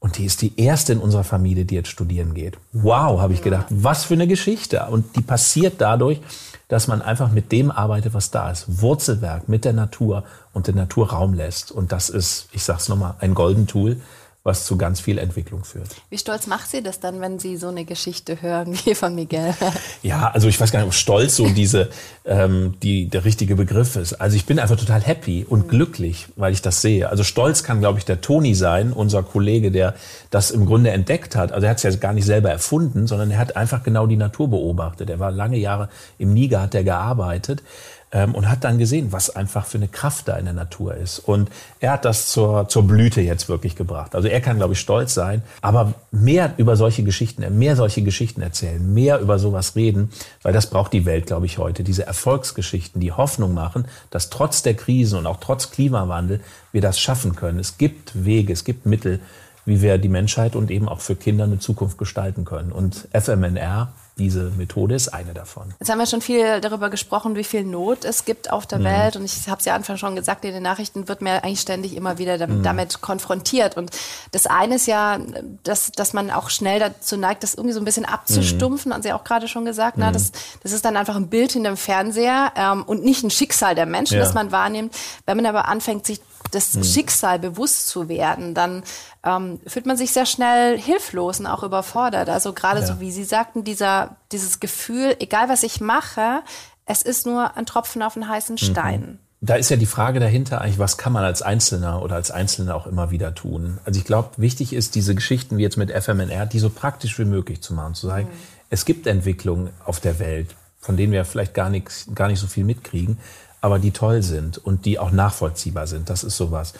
Und 0.00 0.16
die 0.16 0.24
ist 0.24 0.40
die 0.40 0.58
erste 0.58 0.94
in 0.94 0.98
unserer 0.98 1.24
Familie, 1.24 1.66
die 1.66 1.74
jetzt 1.74 1.90
studieren 1.90 2.32
geht. 2.32 2.56
Wow, 2.72 3.20
habe 3.20 3.34
ich 3.34 3.42
gedacht, 3.42 3.66
was 3.68 4.04
für 4.04 4.14
eine 4.14 4.26
Geschichte. 4.26 4.86
Und 4.90 5.14
die 5.14 5.20
passiert 5.20 5.74
dadurch, 5.78 6.20
dass 6.68 6.88
man 6.88 7.02
einfach 7.02 7.30
mit 7.30 7.52
dem 7.52 7.70
arbeitet, 7.70 8.14
was 8.14 8.30
da 8.30 8.50
ist. 8.50 8.80
Wurzelwerk 8.80 9.48
mit 9.48 9.66
der 9.66 9.74
Natur 9.74 10.24
und 10.54 10.68
den 10.68 10.76
Naturraum 10.76 11.34
lässt. 11.34 11.70
Und 11.70 11.92
das 11.92 12.08
ist, 12.08 12.48
ich 12.52 12.64
sag's 12.64 12.88
nochmal, 12.88 13.14
ein 13.20 13.34
Golden 13.34 13.66
Tool, 13.66 14.00
was 14.42 14.64
zu 14.64 14.78
ganz 14.78 15.00
viel 15.00 15.18
Entwicklung 15.18 15.64
führt. 15.64 15.88
Wie 16.08 16.16
stolz 16.16 16.46
macht 16.46 16.70
Sie 16.70 16.82
das 16.82 16.98
dann, 16.98 17.20
wenn 17.20 17.38
Sie 17.38 17.58
so 17.58 17.68
eine 17.68 17.84
Geschichte 17.84 18.40
hören 18.40 18.78
wie 18.84 18.94
von 18.94 19.14
Miguel? 19.14 19.54
Ja, 20.02 20.30
also 20.30 20.48
ich 20.48 20.58
weiß 20.58 20.72
gar 20.72 20.80
nicht, 20.80 20.88
ob 20.88 20.94
stolz 20.94 21.36
so 21.36 21.48
diese 21.48 21.90
ähm, 22.24 22.74
die 22.82 23.08
der 23.08 23.24
richtige 23.24 23.54
Begriff 23.54 23.96
ist. 23.96 24.14
Also 24.14 24.36
ich 24.36 24.46
bin 24.46 24.58
einfach 24.58 24.76
total 24.76 25.02
happy 25.02 25.44
und 25.48 25.68
glücklich, 25.68 26.28
weil 26.36 26.52
ich 26.52 26.62
das 26.62 26.80
sehe. 26.80 27.10
Also 27.10 27.22
stolz 27.22 27.64
kann, 27.64 27.80
glaube 27.80 27.98
ich, 27.98 28.06
der 28.06 28.22
Toni 28.22 28.54
sein, 28.54 28.92
unser 28.92 29.22
Kollege, 29.22 29.70
der 29.70 29.94
das 30.30 30.50
im 30.50 30.64
Grunde 30.64 30.90
entdeckt 30.90 31.36
hat. 31.36 31.52
Also 31.52 31.66
er 31.66 31.70
hat 31.70 31.76
es 31.76 31.82
ja 31.82 31.90
gar 31.96 32.14
nicht 32.14 32.24
selber 32.24 32.50
erfunden, 32.50 33.06
sondern 33.06 33.30
er 33.30 33.38
hat 33.38 33.56
einfach 33.56 33.82
genau 33.82 34.06
die 34.06 34.16
Natur 34.16 34.48
beobachtet. 34.48 35.10
Er 35.10 35.18
war 35.18 35.30
lange 35.30 35.58
Jahre 35.58 35.90
im 36.18 36.32
Niger, 36.32 36.62
hat 36.62 36.74
er 36.74 36.84
gearbeitet 36.84 37.62
ähm, 38.12 38.34
und 38.34 38.48
hat 38.48 38.64
dann 38.64 38.78
gesehen, 38.78 39.12
was 39.12 39.34
einfach 39.34 39.66
für 39.66 39.78
eine 39.78 39.88
Kraft 39.88 40.28
da 40.28 40.36
in 40.36 40.44
der 40.44 40.54
Natur 40.54 40.94
ist. 40.94 41.18
Und 41.20 41.50
er 41.78 41.92
hat 41.92 42.04
das 42.04 42.28
zur, 42.28 42.68
zur 42.68 42.86
Blüte 42.86 43.20
jetzt 43.20 43.48
wirklich 43.48 43.76
gebracht. 43.76 44.14
Also 44.14 44.28
er 44.28 44.40
kann, 44.40 44.56
glaube 44.56 44.74
ich, 44.74 44.80
stolz 44.80 45.14
sein, 45.14 45.42
aber 45.60 45.94
mehr 46.10 46.54
über 46.56 46.76
solche 46.76 47.02
Geschichten, 47.02 47.58
mehr 47.58 47.76
solche 47.76 48.02
Geschichten 48.02 48.42
erzählen, 48.42 48.92
mehr 48.92 49.20
über 49.20 49.38
sowas 49.38 49.76
reden, 49.76 50.10
weil 50.42 50.52
das 50.52 50.70
braucht 50.70 50.92
die 50.92 51.06
Welt, 51.06 51.26
glaube 51.26 51.46
ich, 51.46 51.58
heute. 51.58 51.84
Diese 51.84 52.06
Erfolgsgeschichten, 52.06 53.00
die 53.00 53.12
Hoffnung 53.12 53.54
machen, 53.54 53.86
dass 54.10 54.30
trotz 54.30 54.62
der 54.62 54.74
Krisen 54.74 55.18
und 55.18 55.26
auch 55.26 55.38
trotz 55.40 55.70
Klimawandel 55.70 56.40
wir 56.72 56.80
das 56.80 56.98
schaffen 56.98 57.36
können. 57.36 57.58
Es 57.58 57.78
gibt 57.78 58.24
Wege, 58.24 58.52
es 58.52 58.64
gibt 58.64 58.86
Mittel, 58.86 59.20
wie 59.66 59.82
wir 59.82 59.98
die 59.98 60.08
Menschheit 60.08 60.56
und 60.56 60.70
eben 60.70 60.88
auch 60.88 61.00
für 61.00 61.14
Kinder 61.14 61.44
eine 61.44 61.58
Zukunft 61.58 61.98
gestalten 61.98 62.44
können. 62.44 62.72
Und 62.72 63.08
FMNR 63.12 63.92
diese 64.20 64.50
Methode 64.56 64.94
ist 64.94 65.08
eine 65.08 65.32
davon. 65.32 65.74
Jetzt 65.80 65.90
haben 65.90 65.98
wir 65.98 66.06
schon 66.06 66.20
viel 66.20 66.60
darüber 66.60 66.90
gesprochen, 66.90 67.36
wie 67.36 67.44
viel 67.44 67.64
Not 67.64 68.04
es 68.04 68.24
gibt 68.24 68.52
auf 68.52 68.66
der 68.66 68.78
mhm. 68.78 68.84
Welt. 68.84 69.16
Und 69.16 69.24
ich 69.24 69.48
habe 69.48 69.58
es 69.58 69.64
ja 69.64 69.74
Anfang 69.74 69.96
schon 69.96 70.14
gesagt, 70.14 70.44
in 70.44 70.52
den 70.52 70.62
Nachrichten 70.62 71.08
wird 71.08 71.22
mir 71.22 71.42
eigentlich 71.42 71.60
ständig 71.60 71.96
immer 71.96 72.18
wieder 72.18 72.38
damit, 72.38 72.58
mhm. 72.58 72.62
damit, 72.62 73.00
konfrontiert. 73.00 73.76
Und 73.76 73.90
das 74.32 74.46
eine 74.46 74.76
ist 74.76 74.86
ja, 74.86 75.18
dass, 75.64 75.90
dass 75.92 76.12
man 76.12 76.30
auch 76.30 76.50
schnell 76.50 76.78
dazu 76.78 77.16
neigt, 77.16 77.42
das 77.42 77.54
irgendwie 77.54 77.72
so 77.72 77.80
ein 77.80 77.84
bisschen 77.84 78.04
abzustumpfen. 78.04 78.90
Mhm. 78.90 78.94
Haben 78.94 79.02
Sie 79.02 79.12
auch 79.12 79.24
gerade 79.24 79.48
schon 79.48 79.64
gesagt. 79.64 79.96
Mhm. 79.96 80.04
Na, 80.04 80.12
das, 80.12 80.32
das 80.62 80.72
ist 80.72 80.84
dann 80.84 80.96
einfach 80.96 81.16
ein 81.16 81.28
Bild 81.28 81.56
in 81.56 81.64
dem 81.64 81.78
Fernseher 81.78 82.52
ähm, 82.56 82.82
und 82.82 83.02
nicht 83.02 83.24
ein 83.24 83.30
Schicksal 83.30 83.74
der 83.74 83.86
Menschen, 83.86 84.18
ja. 84.18 84.22
das 84.22 84.34
man 84.34 84.52
wahrnimmt. 84.52 84.94
Wenn 85.24 85.36
man 85.38 85.46
aber 85.46 85.66
anfängt, 85.66 86.06
sich 86.06 86.20
das 86.50 86.74
hm. 86.74 86.84
Schicksal 86.84 87.38
bewusst 87.38 87.88
zu 87.88 88.08
werden, 88.08 88.54
dann 88.54 88.82
ähm, 89.24 89.60
fühlt 89.66 89.86
man 89.86 89.96
sich 89.96 90.12
sehr 90.12 90.26
schnell 90.26 90.78
hilflos 90.78 91.40
und 91.40 91.46
auch 91.46 91.62
überfordert. 91.62 92.28
Also 92.28 92.52
gerade 92.52 92.80
ja. 92.80 92.86
so 92.86 93.00
wie 93.00 93.10
Sie 93.10 93.24
sagten, 93.24 93.64
dieser, 93.64 94.16
dieses 94.32 94.60
Gefühl, 94.60 95.16
egal 95.20 95.48
was 95.48 95.62
ich 95.62 95.80
mache, 95.80 96.40
es 96.86 97.02
ist 97.02 97.26
nur 97.26 97.56
ein 97.56 97.66
Tropfen 97.66 98.02
auf 98.02 98.16
einen 98.16 98.28
heißen 98.28 98.54
mhm. 98.54 98.58
Stein. 98.58 99.00
Mhm. 99.00 99.18
Da 99.42 99.54
ist 99.54 99.70
ja 99.70 99.78
die 99.78 99.86
Frage 99.86 100.20
dahinter 100.20 100.60
eigentlich, 100.60 100.78
was 100.78 100.98
kann 100.98 101.14
man 101.14 101.24
als 101.24 101.40
Einzelner 101.40 102.02
oder 102.02 102.16
als 102.16 102.30
Einzelne 102.30 102.74
auch 102.74 102.86
immer 102.86 103.10
wieder 103.10 103.34
tun? 103.34 103.78
Also 103.86 103.98
ich 103.98 104.04
glaube, 104.04 104.30
wichtig 104.36 104.74
ist, 104.74 104.94
diese 104.94 105.14
Geschichten 105.14 105.56
wie 105.56 105.62
jetzt 105.62 105.78
mit 105.78 105.90
FMNR, 105.90 106.44
die 106.44 106.58
so 106.58 106.68
praktisch 106.68 107.18
wie 107.18 107.24
möglich 107.24 107.62
zu 107.62 107.72
machen, 107.72 107.94
zu 107.94 108.08
sagen, 108.08 108.26
mhm. 108.26 108.36
es 108.68 108.84
gibt 108.84 109.06
Entwicklungen 109.06 109.70
auf 109.86 109.98
der 109.98 110.18
Welt, 110.18 110.54
von 110.78 110.98
denen 110.98 111.12
wir 111.12 111.24
vielleicht 111.24 111.54
gar 111.54 111.70
nicht, 111.70 112.14
gar 112.14 112.28
nicht 112.28 112.38
so 112.38 112.48
viel 112.48 112.64
mitkriegen 112.64 113.18
aber 113.60 113.78
die 113.78 113.90
toll 113.90 114.22
sind 114.22 114.58
und 114.58 114.84
die 114.84 114.98
auch 114.98 115.10
nachvollziehbar 115.10 115.86
sind. 115.86 116.10
Das 116.10 116.24
ist 116.24 116.36
sowas. 116.36 116.72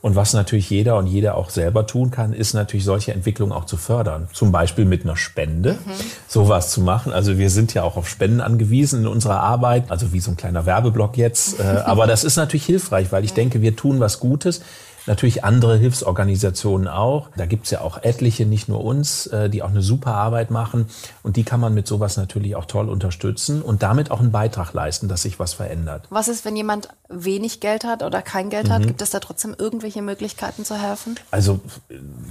Und 0.00 0.14
was 0.14 0.32
natürlich 0.32 0.70
jeder 0.70 0.96
und 0.96 1.08
jeder 1.08 1.36
auch 1.36 1.50
selber 1.50 1.84
tun 1.86 2.12
kann, 2.12 2.32
ist 2.32 2.54
natürlich 2.54 2.84
solche 2.84 3.12
Entwicklungen 3.12 3.52
auch 3.52 3.64
zu 3.64 3.76
fördern. 3.76 4.28
Zum 4.32 4.52
Beispiel 4.52 4.84
mit 4.84 5.02
einer 5.02 5.16
Spende, 5.16 5.72
mhm. 5.72 5.90
sowas 6.28 6.70
zu 6.70 6.82
machen. 6.82 7.12
Also 7.12 7.36
wir 7.36 7.50
sind 7.50 7.74
ja 7.74 7.82
auch 7.82 7.96
auf 7.96 8.08
Spenden 8.08 8.40
angewiesen 8.40 9.00
in 9.00 9.06
unserer 9.08 9.40
Arbeit, 9.40 9.90
also 9.90 10.12
wie 10.12 10.20
so 10.20 10.30
ein 10.30 10.36
kleiner 10.36 10.66
Werbeblock 10.66 11.16
jetzt. 11.16 11.58
Äh, 11.58 11.62
aber 11.84 12.06
das 12.06 12.22
ist 12.22 12.36
natürlich 12.36 12.66
hilfreich, 12.66 13.10
weil 13.10 13.24
ich 13.24 13.32
denke, 13.32 13.60
wir 13.60 13.74
tun 13.74 13.98
was 13.98 14.20
Gutes 14.20 14.60
natürlich 15.08 15.44
andere 15.44 15.76
Hilfsorganisationen 15.76 16.86
auch. 16.86 17.30
Da 17.36 17.46
gibt's 17.46 17.70
ja 17.70 17.80
auch 17.80 18.02
etliche, 18.02 18.46
nicht 18.46 18.68
nur 18.68 18.84
uns, 18.84 19.26
äh, 19.26 19.50
die 19.50 19.62
auch 19.62 19.70
eine 19.70 19.82
super 19.82 20.14
Arbeit 20.14 20.50
machen. 20.50 20.86
Und 21.22 21.36
die 21.36 21.44
kann 21.44 21.60
man 21.60 21.74
mit 21.74 21.86
sowas 21.86 22.16
natürlich 22.16 22.54
auch 22.54 22.66
toll 22.66 22.88
unterstützen 22.88 23.62
und 23.62 23.82
damit 23.82 24.10
auch 24.10 24.20
einen 24.20 24.30
Beitrag 24.30 24.72
leisten, 24.72 25.08
dass 25.08 25.22
sich 25.22 25.38
was 25.38 25.54
verändert. 25.54 26.06
Was 26.10 26.28
ist, 26.28 26.44
wenn 26.44 26.54
jemand 26.54 26.88
wenig 27.08 27.60
Geld 27.60 27.84
hat 27.84 28.02
oder 28.02 28.22
kein 28.22 28.50
Geld 28.50 28.68
mhm. 28.68 28.72
hat? 28.72 28.86
Gibt 28.86 29.02
es 29.02 29.10
da 29.10 29.18
trotzdem 29.18 29.56
irgendwelche 29.58 30.02
Möglichkeiten 30.02 30.64
zu 30.64 30.80
helfen? 30.80 31.18
Also, 31.30 31.60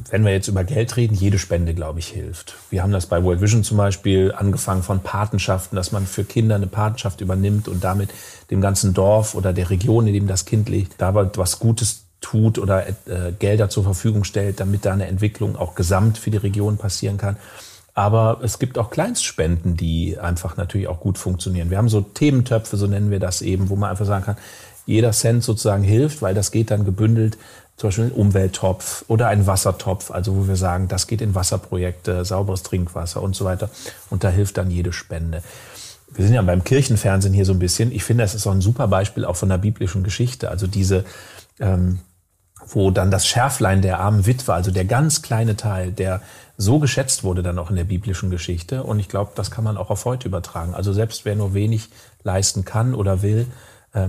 wenn 0.10 0.24
wir 0.24 0.32
jetzt 0.32 0.48
über 0.48 0.64
Geld 0.64 0.96
reden, 0.96 1.16
jede 1.16 1.40
Spende, 1.40 1.74
glaube 1.74 2.00
ich, 2.00 2.08
hilft. 2.08 2.56
Wir 2.70 2.84
haben 2.84 2.92
das 2.92 3.08
bei 3.08 3.24
World 3.24 3.42
Vision 3.42 3.64
zum 3.64 3.78
Beispiel 3.78 4.32
angefangen 4.32 4.84
von 4.84 5.02
Patenschaften, 5.02 5.76
dass 5.76 5.92
man 5.92 6.06
für 6.06 6.24
Kinder 6.24 6.56
eine 6.56 6.68
Patenschaft 6.68 7.22
übernimmt 7.22 7.68
und 7.68 7.84
damit 7.84 8.10
dem 8.52 8.62
ganzen 8.62 8.94
Dorf 8.94 9.36
oder 9.36 9.52
der 9.52 9.70
Region, 9.70 10.08
in 10.08 10.14
dem 10.14 10.28
das 10.28 10.46
Kind 10.46 10.70
liegt, 10.70 11.02
da 11.02 11.14
was 11.16 11.60
Gutes 11.60 12.07
tut 12.22 12.58
oder 12.58 12.88
äh, 12.88 12.94
Gelder 13.38 13.70
zur 13.70 13.84
Verfügung 13.84 14.24
stellt, 14.24 14.60
damit 14.60 14.86
da 14.86 14.94
eine 14.94 15.08
Entwicklung 15.08 15.56
auch 15.56 15.76
gesamt 15.76 16.18
für 16.18 16.32
die 16.32 16.38
Region 16.38 16.78
passieren 16.78 17.18
kann. 17.18 17.38
Aber 17.94 18.42
es 18.44 18.60
gibt 18.60 18.78
auch 18.78 18.92
Kleinstspenden, 18.92 19.76
die 19.76 20.20
einfach 20.20 20.56
natürlich 20.56 20.88
auch 20.88 21.00
gut 21.00 21.18
funktionieren. 21.18 21.72
Wir 21.72 21.78
haben 21.80 21.90
so 21.90 22.02
Thementöpfe, 22.02 22.78
so 22.78 22.86
nennen 22.86 23.10
wir 23.10 23.20
das 23.20 23.42
eben, 23.42 23.70
wo 23.70 23.76
man 23.76 23.90
einfach 23.90 24.06
sagen 24.06 24.24
kann, 24.24 24.38
jeder 24.86 25.12
Cent 25.12 25.44
sozusagen 25.44 25.84
hilft, 25.84 26.22
weil 26.22 26.36
das 26.36 26.52
geht 26.52 26.72
dann 26.72 26.86
gebündelt, 26.86 27.38
zum 27.76 27.88
Beispiel 27.90 28.06
ein 28.06 28.12
Umwelttopf 28.12 29.04
oder 29.08 29.28
ein 29.28 29.46
Wassertopf, 29.46 30.12
also 30.12 30.36
wo 30.36 30.48
wir 30.48 30.56
sagen, 30.56 30.88
das 30.88 31.08
geht 31.08 31.22
in 31.22 31.36
Wasserprojekte, 31.36 32.26
sauberes 32.26 32.64
Trinkwasser 32.64 33.22
und 33.22 33.36
so 33.36 33.46
weiter. 33.46 33.70
Und 34.10 34.24
da 34.24 34.30
hilft 34.30 34.58
dann 34.58 34.72
jede 34.72 34.94
Spende. 34.94 35.44
Wir 36.12 36.26
sind 36.26 36.34
ja 36.34 36.42
beim 36.42 36.64
Kirchenfernsehen 36.64 37.34
hier 37.34 37.46
so 37.46 37.54
ein 37.54 37.60
bisschen. 37.60 37.92
Ich 37.92 38.04
finde, 38.04 38.24
das 38.24 38.34
ist 38.34 38.48
auch 38.48 38.52
ein 38.52 38.62
super 38.62 38.88
Beispiel 38.88 39.26
auch 39.26 39.36
von 39.36 39.50
der 39.50 39.58
biblischen 39.58 40.04
Geschichte. 40.04 40.50
Also 40.50 40.66
diese 40.66 41.04
ähm, 41.60 42.00
wo 42.70 42.92
dann 42.92 43.12
das 43.12 43.28
Schärflein 43.28 43.82
der 43.82 44.00
armen 44.00 44.26
Witwe, 44.26 44.54
also 44.54 44.72
der 44.72 44.86
ganz 44.86 45.22
kleine 45.22 45.56
Teil, 45.56 45.92
der 45.92 46.22
so 46.58 46.80
geschätzt 46.80 47.24
wurde 47.24 47.44
dann 47.44 47.60
auch 47.60 47.70
in 47.70 47.76
der 47.76 47.84
biblischen 47.84 48.30
Geschichte. 48.30 48.84
Und 48.84 49.00
ich 49.00 49.10
glaube, 49.10 49.32
das 49.36 49.52
kann 49.52 49.64
man 49.64 49.78
auch 49.78 49.90
auf 49.90 50.06
heute 50.06 50.28
übertragen. 50.28 50.74
Also 50.74 50.92
selbst 50.92 51.24
wer 51.24 51.36
nur 51.36 51.54
wenig 51.54 51.90
leisten 52.24 52.66
kann 52.66 52.94
oder 52.96 53.22
will, 53.22 53.48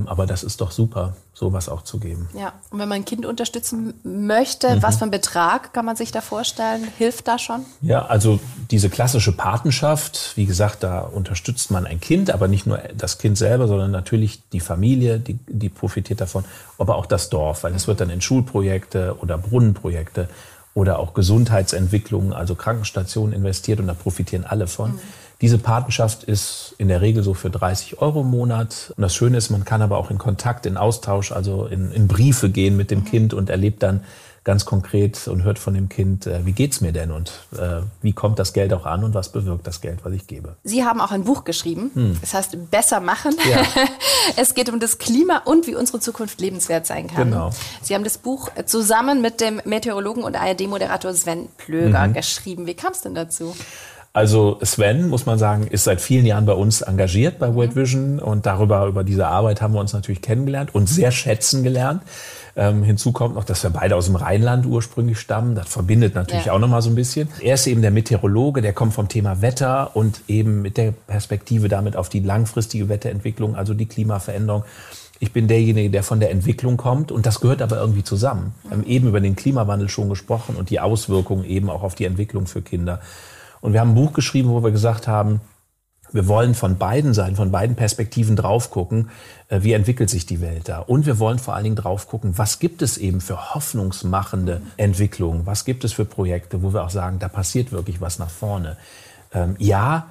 aber 0.06 0.26
das 0.26 0.42
ist 0.42 0.60
doch 0.60 0.70
super, 0.70 1.16
sowas 1.34 1.68
auch 1.68 1.82
zu 1.82 1.98
geben. 1.98 2.28
Ja, 2.34 2.52
und 2.70 2.78
wenn 2.78 2.88
man 2.88 2.96
ein 2.96 3.04
Kind 3.04 3.24
unterstützen 3.24 3.94
möchte, 4.02 4.76
mhm. 4.76 4.82
was 4.82 4.96
für 4.96 5.04
ein 5.04 5.10
Betrag 5.10 5.72
kann 5.72 5.84
man 5.84 5.96
sich 5.96 6.10
da 6.10 6.20
vorstellen? 6.20 6.86
Hilft 6.98 7.28
da 7.28 7.38
schon? 7.38 7.64
Ja, 7.80 8.06
also 8.06 8.40
diese 8.70 8.90
klassische 8.90 9.32
Patenschaft, 9.32 10.32
wie 10.36 10.46
gesagt, 10.46 10.82
da 10.82 11.00
unterstützt 11.00 11.70
man 11.70 11.86
ein 11.86 12.00
Kind, 12.00 12.30
aber 12.30 12.48
nicht 12.48 12.66
nur 12.66 12.78
das 12.96 13.18
Kind 13.18 13.38
selber, 13.38 13.68
sondern 13.68 13.90
natürlich 13.90 14.42
die 14.52 14.60
Familie, 14.60 15.18
die, 15.18 15.38
die 15.46 15.68
profitiert 15.68 16.20
davon, 16.20 16.44
aber 16.78 16.96
auch 16.96 17.06
das 17.06 17.30
Dorf, 17.30 17.62
weil 17.62 17.74
es 17.74 17.86
wird 17.86 18.00
dann 18.00 18.10
in 18.10 18.20
Schulprojekte 18.20 19.16
oder 19.20 19.38
Brunnenprojekte 19.38 20.28
oder 20.74 20.98
auch 20.98 21.14
Gesundheitsentwicklungen, 21.14 22.32
also 22.32 22.54
Krankenstationen 22.54 23.32
investiert 23.32 23.80
und 23.80 23.86
da 23.88 23.94
profitieren 23.94 24.44
alle 24.44 24.66
von. 24.66 24.92
Mhm. 24.92 25.00
Diese 25.40 25.58
Patenschaft 25.58 26.24
ist 26.24 26.74
in 26.78 26.88
der 26.88 27.00
Regel 27.00 27.22
so 27.22 27.32
für 27.32 27.50
30 27.50 28.00
Euro 28.00 28.22
im 28.22 28.30
Monat. 28.30 28.92
Und 28.96 29.02
das 29.02 29.14
Schöne 29.14 29.38
ist, 29.38 29.50
man 29.50 29.64
kann 29.64 29.82
aber 29.82 29.98
auch 29.98 30.10
in 30.10 30.18
Kontakt, 30.18 30.66
in 30.66 30.76
Austausch, 30.76 31.30
also 31.30 31.66
in, 31.66 31.92
in 31.92 32.08
Briefe 32.08 32.50
gehen 32.50 32.76
mit 32.76 32.90
dem 32.90 33.04
Kind 33.04 33.34
und 33.34 33.48
erlebt 33.48 33.82
dann 33.82 34.02
ganz 34.48 34.64
konkret 34.64 35.28
und 35.28 35.42
hört 35.42 35.58
von 35.58 35.74
dem 35.74 35.90
Kind, 35.90 36.26
äh, 36.26 36.46
wie 36.46 36.52
geht's 36.52 36.80
mir 36.80 36.92
denn 36.92 37.10
und 37.10 37.32
äh, 37.52 37.82
wie 38.00 38.14
kommt 38.14 38.38
das 38.38 38.54
Geld 38.54 38.72
auch 38.72 38.86
an 38.86 39.04
und 39.04 39.12
was 39.12 39.30
bewirkt 39.30 39.66
das 39.66 39.82
Geld, 39.82 39.98
was 40.04 40.14
ich 40.14 40.26
gebe. 40.26 40.56
Sie 40.64 40.84
haben 40.86 41.02
auch 41.02 41.10
ein 41.10 41.24
Buch 41.24 41.44
geschrieben. 41.44 41.90
Hm. 41.92 42.16
Das 42.22 42.32
heißt 42.32 42.70
Besser 42.70 43.00
machen. 43.00 43.36
Ja. 43.48 43.62
es 44.36 44.54
geht 44.54 44.70
um 44.70 44.80
das 44.80 44.96
Klima 44.96 45.42
und 45.44 45.66
wie 45.66 45.74
unsere 45.74 46.00
Zukunft 46.00 46.40
lebenswert 46.40 46.86
sein 46.86 47.08
kann. 47.08 47.30
Genau. 47.30 47.50
Sie 47.82 47.94
haben 47.94 48.04
das 48.04 48.16
Buch 48.16 48.48
zusammen 48.64 49.20
mit 49.20 49.42
dem 49.42 49.60
Meteorologen 49.66 50.24
und 50.24 50.34
ARD-Moderator 50.34 51.12
Sven 51.12 51.48
Plöger 51.58 52.08
mhm. 52.08 52.14
geschrieben. 52.14 52.66
Wie 52.66 52.74
kam 52.74 52.92
es 52.92 53.02
denn 53.02 53.14
dazu? 53.14 53.54
Also 54.18 54.58
Sven, 54.64 55.08
muss 55.10 55.26
man 55.26 55.38
sagen, 55.38 55.68
ist 55.68 55.84
seit 55.84 56.00
vielen 56.00 56.26
Jahren 56.26 56.44
bei 56.44 56.52
uns 56.52 56.80
engagiert 56.80 57.38
bei 57.38 57.54
World 57.54 57.76
Vision 57.76 58.18
und 58.18 58.46
darüber, 58.46 58.86
über 58.86 59.04
diese 59.04 59.28
Arbeit 59.28 59.62
haben 59.62 59.74
wir 59.74 59.80
uns 59.80 59.92
natürlich 59.92 60.22
kennengelernt 60.22 60.74
und 60.74 60.88
sehr 60.88 61.12
schätzen 61.12 61.62
gelernt. 61.62 62.02
Ähm, 62.56 62.82
hinzu 62.82 63.12
kommt 63.12 63.36
noch, 63.36 63.44
dass 63.44 63.62
wir 63.62 63.70
beide 63.70 63.94
aus 63.94 64.06
dem 64.06 64.16
Rheinland 64.16 64.66
ursprünglich 64.66 65.20
stammen. 65.20 65.54
Das 65.54 65.68
verbindet 65.68 66.16
natürlich 66.16 66.46
ja. 66.46 66.52
auch 66.52 66.58
nochmal 66.58 66.82
so 66.82 66.90
ein 66.90 66.96
bisschen. 66.96 67.28
Er 67.40 67.54
ist 67.54 67.68
eben 67.68 67.80
der 67.80 67.92
Meteorologe, 67.92 68.60
der 68.60 68.72
kommt 68.72 68.92
vom 68.92 69.06
Thema 69.06 69.40
Wetter 69.40 69.94
und 69.94 70.22
eben 70.26 70.62
mit 70.62 70.78
der 70.78 70.90
Perspektive 70.90 71.68
damit 71.68 71.94
auf 71.94 72.08
die 72.08 72.18
langfristige 72.18 72.88
Wetterentwicklung, 72.88 73.54
also 73.54 73.72
die 73.72 73.86
Klimaveränderung. 73.86 74.64
Ich 75.20 75.32
bin 75.32 75.46
derjenige, 75.46 75.90
der 75.90 76.02
von 76.02 76.18
der 76.18 76.32
Entwicklung 76.32 76.76
kommt 76.76 77.12
und 77.12 77.24
das 77.24 77.38
gehört 77.38 77.62
aber 77.62 77.76
irgendwie 77.78 78.02
zusammen. 78.02 78.52
Wir 78.64 78.72
haben 78.72 78.84
eben 78.84 79.06
über 79.06 79.20
den 79.20 79.36
Klimawandel 79.36 79.88
schon 79.88 80.08
gesprochen 80.08 80.56
und 80.56 80.70
die 80.70 80.80
Auswirkungen 80.80 81.44
eben 81.44 81.70
auch 81.70 81.84
auf 81.84 81.94
die 81.94 82.04
Entwicklung 82.04 82.48
für 82.48 82.62
Kinder. 82.62 82.98
Und 83.60 83.72
wir 83.72 83.80
haben 83.80 83.90
ein 83.90 83.94
Buch 83.94 84.12
geschrieben, 84.12 84.50
wo 84.50 84.62
wir 84.62 84.70
gesagt 84.70 85.08
haben, 85.08 85.40
wir 86.12 86.26
wollen 86.26 86.54
von 86.54 86.78
beiden 86.78 87.12
Seiten, 87.12 87.36
von 87.36 87.50
beiden 87.50 87.76
Perspektiven 87.76 88.36
drauf 88.36 88.70
gucken, 88.70 89.10
äh, 89.48 89.62
wie 89.62 89.72
entwickelt 89.72 90.10
sich 90.10 90.26
die 90.26 90.40
Welt 90.40 90.68
da. 90.68 90.78
Und 90.80 91.06
wir 91.06 91.18
wollen 91.18 91.38
vor 91.38 91.54
allen 91.54 91.64
Dingen 91.64 91.76
drauf 91.76 92.08
gucken, 92.08 92.38
was 92.38 92.58
gibt 92.58 92.82
es 92.82 92.96
eben 92.96 93.20
für 93.20 93.54
hoffnungsmachende 93.54 94.62
Entwicklungen, 94.76 95.46
was 95.46 95.64
gibt 95.64 95.84
es 95.84 95.92
für 95.92 96.04
Projekte, 96.04 96.62
wo 96.62 96.72
wir 96.72 96.84
auch 96.84 96.90
sagen, 96.90 97.18
da 97.18 97.28
passiert 97.28 97.72
wirklich 97.72 98.00
was 98.00 98.18
nach 98.18 98.30
vorne. 98.30 98.76
Ähm, 99.32 99.56
ja, 99.58 100.08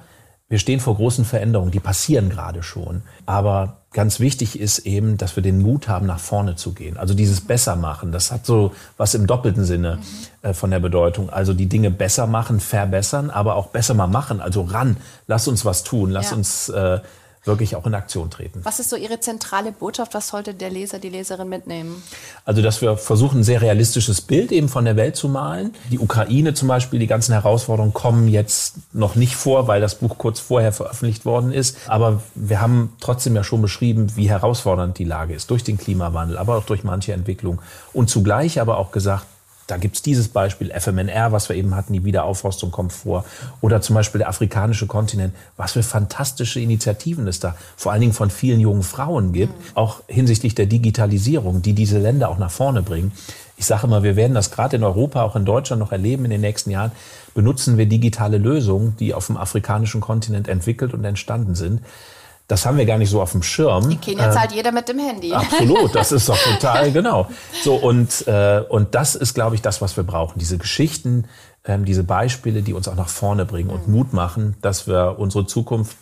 wir 0.48 0.58
stehen 0.58 0.80
vor 0.80 0.96
großen 0.96 1.24
Veränderungen, 1.24 1.72
die 1.72 1.80
passieren 1.80 2.30
gerade 2.30 2.62
schon. 2.62 3.02
Aber 3.26 3.77
ganz 3.92 4.20
wichtig 4.20 4.60
ist 4.60 4.80
eben, 4.80 5.16
dass 5.16 5.36
wir 5.36 5.42
den 5.42 5.62
Mut 5.62 5.88
haben, 5.88 6.06
nach 6.06 6.20
vorne 6.20 6.56
zu 6.56 6.72
gehen. 6.72 6.96
Also 6.96 7.14
dieses 7.14 7.40
Bessermachen, 7.40 8.12
das 8.12 8.30
hat 8.30 8.44
so 8.44 8.72
was 8.96 9.14
im 9.14 9.26
doppelten 9.26 9.64
Sinne 9.64 9.98
äh, 10.42 10.52
von 10.52 10.70
der 10.70 10.80
Bedeutung. 10.80 11.30
Also 11.30 11.54
die 11.54 11.66
Dinge 11.66 11.90
besser 11.90 12.26
machen, 12.26 12.60
verbessern, 12.60 13.30
aber 13.30 13.56
auch 13.56 13.68
besser 13.68 13.94
mal 13.94 14.06
machen. 14.06 14.40
Also 14.40 14.62
ran, 14.62 14.98
lass 15.26 15.48
uns 15.48 15.64
was 15.64 15.84
tun, 15.84 16.10
lass 16.10 16.30
ja. 16.30 16.36
uns 16.36 16.68
äh, 16.68 17.00
wirklich 17.44 17.76
auch 17.76 17.86
in 17.86 17.94
Aktion 17.94 18.30
treten. 18.30 18.60
Was 18.64 18.80
ist 18.80 18.90
so 18.90 18.96
Ihre 18.96 19.20
zentrale 19.20 19.72
Botschaft? 19.72 20.14
Was 20.14 20.28
sollte 20.28 20.54
der 20.54 20.70
Leser, 20.70 20.98
die 20.98 21.08
Leserin 21.08 21.48
mitnehmen? 21.48 22.02
Also, 22.44 22.62
dass 22.62 22.80
wir 22.82 22.96
versuchen, 22.96 23.40
ein 23.40 23.44
sehr 23.44 23.62
realistisches 23.62 24.20
Bild 24.20 24.52
eben 24.52 24.68
von 24.68 24.84
der 24.84 24.96
Welt 24.96 25.16
zu 25.16 25.28
malen. 25.28 25.74
Die 25.90 25.98
Ukraine 25.98 26.54
zum 26.54 26.68
Beispiel, 26.68 26.98
die 26.98 27.06
ganzen 27.06 27.32
Herausforderungen 27.32 27.94
kommen 27.94 28.28
jetzt 28.28 28.74
noch 28.92 29.14
nicht 29.14 29.36
vor, 29.36 29.68
weil 29.68 29.80
das 29.80 29.96
Buch 29.96 30.18
kurz 30.18 30.40
vorher 30.40 30.72
veröffentlicht 30.72 31.24
worden 31.24 31.52
ist. 31.52 31.76
Aber 31.86 32.22
wir 32.34 32.60
haben 32.60 32.94
trotzdem 33.00 33.34
ja 33.36 33.44
schon 33.44 33.62
beschrieben, 33.62 34.12
wie 34.16 34.28
herausfordernd 34.28 34.98
die 34.98 35.04
Lage 35.04 35.34
ist 35.34 35.50
durch 35.50 35.64
den 35.64 35.78
Klimawandel, 35.78 36.38
aber 36.38 36.56
auch 36.56 36.64
durch 36.64 36.84
manche 36.84 37.12
Entwicklungen. 37.12 37.60
Und 37.92 38.10
zugleich 38.10 38.60
aber 38.60 38.78
auch 38.78 38.92
gesagt, 38.92 39.26
da 39.68 39.76
gibt's 39.76 40.00
dieses 40.00 40.28
Beispiel, 40.28 40.72
FMNR, 40.72 41.30
was 41.30 41.50
wir 41.50 41.54
eben 41.54 41.76
hatten, 41.76 41.92
die 41.92 42.02
Wiederaufforstung 42.02 42.70
kommt 42.70 42.90
vor. 42.90 43.26
Oder 43.60 43.82
zum 43.82 43.94
Beispiel 43.94 44.18
der 44.18 44.30
afrikanische 44.30 44.86
Kontinent. 44.86 45.34
Was 45.58 45.72
für 45.72 45.82
fantastische 45.82 46.58
Initiativen 46.58 47.28
es 47.28 47.38
da 47.38 47.54
vor 47.76 47.92
allen 47.92 48.00
Dingen 48.00 48.14
von 48.14 48.30
vielen 48.30 48.60
jungen 48.60 48.82
Frauen 48.82 49.34
gibt, 49.34 49.52
mhm. 49.52 49.76
auch 49.76 50.00
hinsichtlich 50.08 50.54
der 50.54 50.64
Digitalisierung, 50.64 51.60
die 51.60 51.74
diese 51.74 51.98
Länder 51.98 52.30
auch 52.30 52.38
nach 52.38 52.50
vorne 52.50 52.80
bringen. 52.82 53.12
Ich 53.58 53.66
sage 53.66 53.86
immer, 53.86 54.02
wir 54.02 54.16
werden 54.16 54.34
das 54.34 54.50
gerade 54.50 54.76
in 54.76 54.84
Europa, 54.84 55.22
auch 55.22 55.36
in 55.36 55.44
Deutschland 55.44 55.80
noch 55.80 55.92
erleben 55.92 56.24
in 56.24 56.30
den 56.30 56.40
nächsten 56.40 56.70
Jahren. 56.70 56.92
Benutzen 57.34 57.76
wir 57.76 57.84
digitale 57.84 58.38
Lösungen, 58.38 58.96
die 58.98 59.12
auf 59.12 59.26
dem 59.26 59.36
afrikanischen 59.36 60.00
Kontinent 60.00 60.48
entwickelt 60.48 60.94
und 60.94 61.04
entstanden 61.04 61.54
sind. 61.54 61.82
Das 62.48 62.64
haben 62.64 62.78
wir 62.78 62.86
gar 62.86 62.96
nicht 62.96 63.10
so 63.10 63.20
auf 63.20 63.32
dem 63.32 63.42
Schirm. 63.42 63.90
In 63.90 64.00
Kenia 64.00 64.30
zahlt 64.30 64.52
äh, 64.52 64.56
jeder 64.56 64.72
mit 64.72 64.88
dem 64.88 64.98
Handy. 64.98 65.34
Absolut, 65.34 65.94
das 65.94 66.12
ist 66.12 66.30
doch 66.30 66.38
total 66.42 66.90
genau. 66.92 67.28
So 67.62 67.76
und 67.76 68.26
äh, 68.26 68.64
und 68.68 68.94
das 68.94 69.14
ist, 69.14 69.34
glaube 69.34 69.54
ich, 69.54 69.62
das, 69.62 69.82
was 69.82 69.98
wir 69.98 70.04
brauchen. 70.04 70.38
Diese 70.38 70.56
Geschichten, 70.56 71.26
ähm, 71.64 71.84
diese 71.84 72.04
Beispiele, 72.04 72.62
die 72.62 72.72
uns 72.72 72.88
auch 72.88 72.94
nach 72.94 73.10
vorne 73.10 73.44
bringen 73.44 73.68
und 73.68 73.86
mhm. 73.86 73.94
Mut 73.94 74.12
machen, 74.14 74.56
dass 74.62 74.86
wir 74.86 75.16
unsere 75.18 75.46
Zukunft 75.46 75.98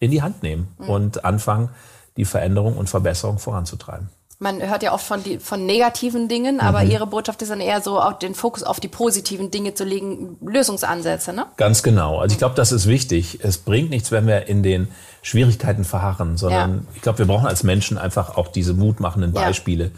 in 0.00 0.10
die 0.10 0.20
Hand 0.20 0.42
nehmen 0.42 0.74
mhm. 0.78 0.88
und 0.88 1.24
anfangen, 1.24 1.70
die 2.16 2.24
Veränderung 2.24 2.76
und 2.76 2.88
Verbesserung 2.88 3.38
voranzutreiben. 3.38 4.08
Man 4.38 4.60
hört 4.60 4.82
ja 4.82 4.92
oft 4.92 5.06
von, 5.06 5.22
die, 5.22 5.38
von 5.38 5.64
negativen 5.64 6.28
Dingen, 6.28 6.60
aber 6.60 6.82
mhm. 6.82 6.90
Ihre 6.90 7.06
Botschaft 7.06 7.40
ist 7.42 7.50
dann 7.50 7.60
eher 7.60 7.80
so, 7.80 8.00
auch 8.00 8.14
den 8.14 8.34
Fokus 8.34 8.62
auf 8.62 8.80
die 8.80 8.88
positiven 8.88 9.50
Dinge 9.50 9.74
zu 9.74 9.84
legen, 9.84 10.36
Lösungsansätze, 10.44 11.32
ne? 11.32 11.46
Ganz 11.56 11.82
genau. 11.82 12.18
Also 12.18 12.32
ich 12.32 12.38
glaube, 12.38 12.54
das 12.54 12.72
ist 12.72 12.86
wichtig. 12.86 13.40
Es 13.42 13.58
bringt 13.58 13.90
nichts, 13.90 14.10
wenn 14.10 14.26
wir 14.26 14.48
in 14.48 14.62
den 14.62 14.88
Schwierigkeiten 15.22 15.84
verharren, 15.84 16.36
sondern 16.36 16.74
ja. 16.74 16.94
ich 16.94 17.02
glaube, 17.02 17.20
wir 17.20 17.26
brauchen 17.26 17.46
als 17.46 17.62
Menschen 17.62 17.96
einfach 17.96 18.36
auch 18.36 18.48
diese 18.48 18.74
mutmachenden 18.74 19.32
Beispiele. 19.32 19.84
Ja 19.84 19.90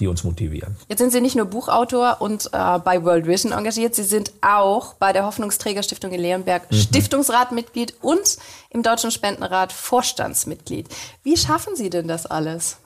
die 0.00 0.08
uns 0.08 0.24
motivieren. 0.24 0.76
Jetzt 0.88 0.98
sind 0.98 1.12
Sie 1.12 1.20
nicht 1.20 1.36
nur 1.36 1.46
Buchautor 1.46 2.16
und 2.20 2.46
äh, 2.52 2.78
bei 2.80 3.04
World 3.04 3.26
Vision 3.26 3.52
engagiert, 3.52 3.94
Sie 3.94 4.02
sind 4.02 4.32
auch 4.40 4.94
bei 4.94 5.12
der 5.12 5.24
Hoffnungsträgerstiftung 5.24 6.12
in 6.12 6.20
Leonberg 6.20 6.70
mhm. 6.70 6.76
Stiftungsratmitglied 6.76 7.94
und 8.00 8.36
im 8.70 8.82
Deutschen 8.82 9.10
Spendenrat 9.10 9.72
Vorstandsmitglied. 9.72 10.88
Wie 11.22 11.36
schaffen 11.36 11.76
Sie 11.76 11.88
denn 11.88 12.08
das 12.08 12.26
alles? 12.26 12.78